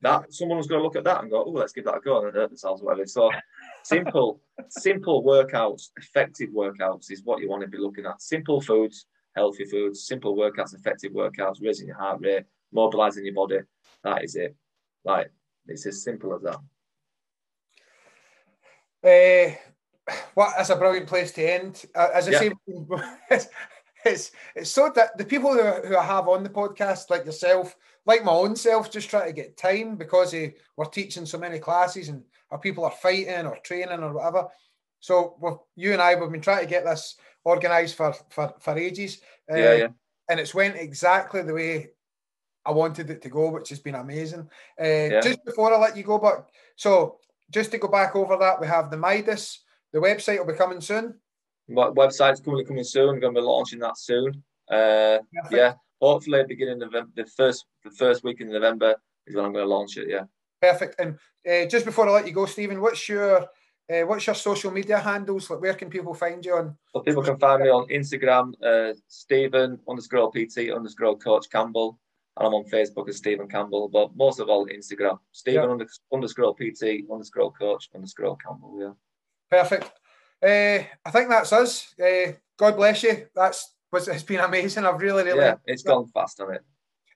[0.01, 2.25] That someone's going to look at that and go, oh, let's give that a go
[2.25, 3.05] and hurt themselves, whatever.
[3.05, 3.29] So
[3.83, 8.21] simple, simple workouts, effective workouts is what you want to be looking at.
[8.21, 13.59] Simple foods, healthy foods, simple workouts, effective workouts, raising your heart rate, mobilizing your body.
[14.03, 14.55] That is it.
[15.03, 15.31] Like
[15.67, 16.57] it's as simple as that.
[19.03, 19.55] Uh,
[20.33, 21.85] what that's a brilliant place to end.
[21.95, 22.39] Uh, as I yeah.
[22.39, 22.51] say,
[24.05, 27.75] it's it's so that the people who, who I have on the podcast, like yourself,
[28.05, 30.33] like my own self, just try to get time because
[30.77, 34.47] we're teaching so many classes and our people are fighting or training or whatever.
[34.99, 38.77] So well, you and I we've been trying to get this organised for, for for
[38.77, 39.21] ages.
[39.51, 39.87] Uh, yeah, yeah.
[40.29, 41.89] And it's went exactly the way
[42.65, 44.49] I wanted it to go, which has been amazing.
[44.79, 45.21] Uh, yeah.
[45.21, 48.67] Just before I let you go, but so just to go back over that, we
[48.67, 49.59] have the Midas.
[49.91, 51.15] The website will be coming soon.
[51.67, 53.19] My website's coming coming soon.
[53.19, 54.43] Going to be launching that soon.
[54.69, 55.19] Uh,
[55.51, 58.95] yeah, hopefully beginning November, the first the first week in November
[59.27, 60.09] is when I'm going to launch it.
[60.09, 60.23] Yeah.
[60.61, 60.99] Perfect.
[60.99, 61.17] And
[61.49, 63.47] uh, just before I let you go, Steven, what's your
[63.91, 65.49] uh, what's your social media handles?
[65.49, 66.77] Like, where can people find you on?
[66.93, 71.99] Well, people can find me on Instagram, uh, Steven underscore PT underscore Coach Campbell,
[72.37, 73.89] and I'm on Facebook as Steven Campbell.
[73.89, 75.71] But most of all, Instagram, Steven yeah.
[75.71, 78.77] under, underscore PT underscore Coach underscore Campbell.
[78.79, 79.59] Yeah.
[79.59, 79.91] Perfect.
[80.43, 81.93] Uh, I think that's us.
[81.99, 83.27] Uh, God bless you.
[83.35, 84.85] That's was it's been amazing.
[84.85, 86.63] I've really, really yeah, it's gone fast on it.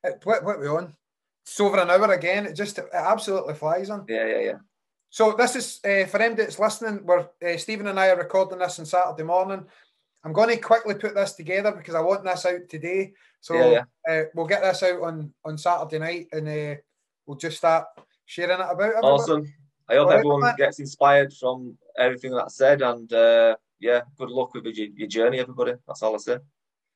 [0.04, 0.94] it what what we on?
[1.44, 2.46] It's over an hour again.
[2.46, 4.06] It just it absolutely flies on.
[4.08, 4.58] Yeah, yeah, yeah.
[5.10, 7.06] So this is uh, for anybody that's listening.
[7.06, 9.66] We're uh, Steven and I are recording this on Saturday morning.
[10.24, 13.14] I'm going to quickly put this together because I want this out today.
[13.42, 14.14] So yeah, yeah.
[14.14, 16.82] Uh, we'll get this out on on Saturday night, and uh,
[17.26, 17.86] we'll just start
[18.26, 18.82] sharing it about.
[18.82, 19.08] Everybody.
[19.08, 19.54] Awesome.
[19.88, 24.54] I hope everyone gets inspired from everything that I said, and uh, yeah, good luck
[24.54, 25.74] with your, your journey, everybody.
[25.88, 26.38] That's all I say.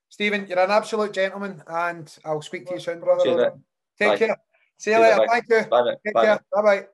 [0.09, 3.23] Steven, you're an absolute gentleman, and I'll speak to you soon, brother.
[3.23, 3.51] Cheers,
[3.99, 4.17] Take Bye.
[4.17, 4.37] care.
[4.77, 5.27] See you later.
[5.29, 5.65] Thank you.
[5.69, 6.39] Bye, Take Bye, care.
[6.51, 6.87] Bye bye.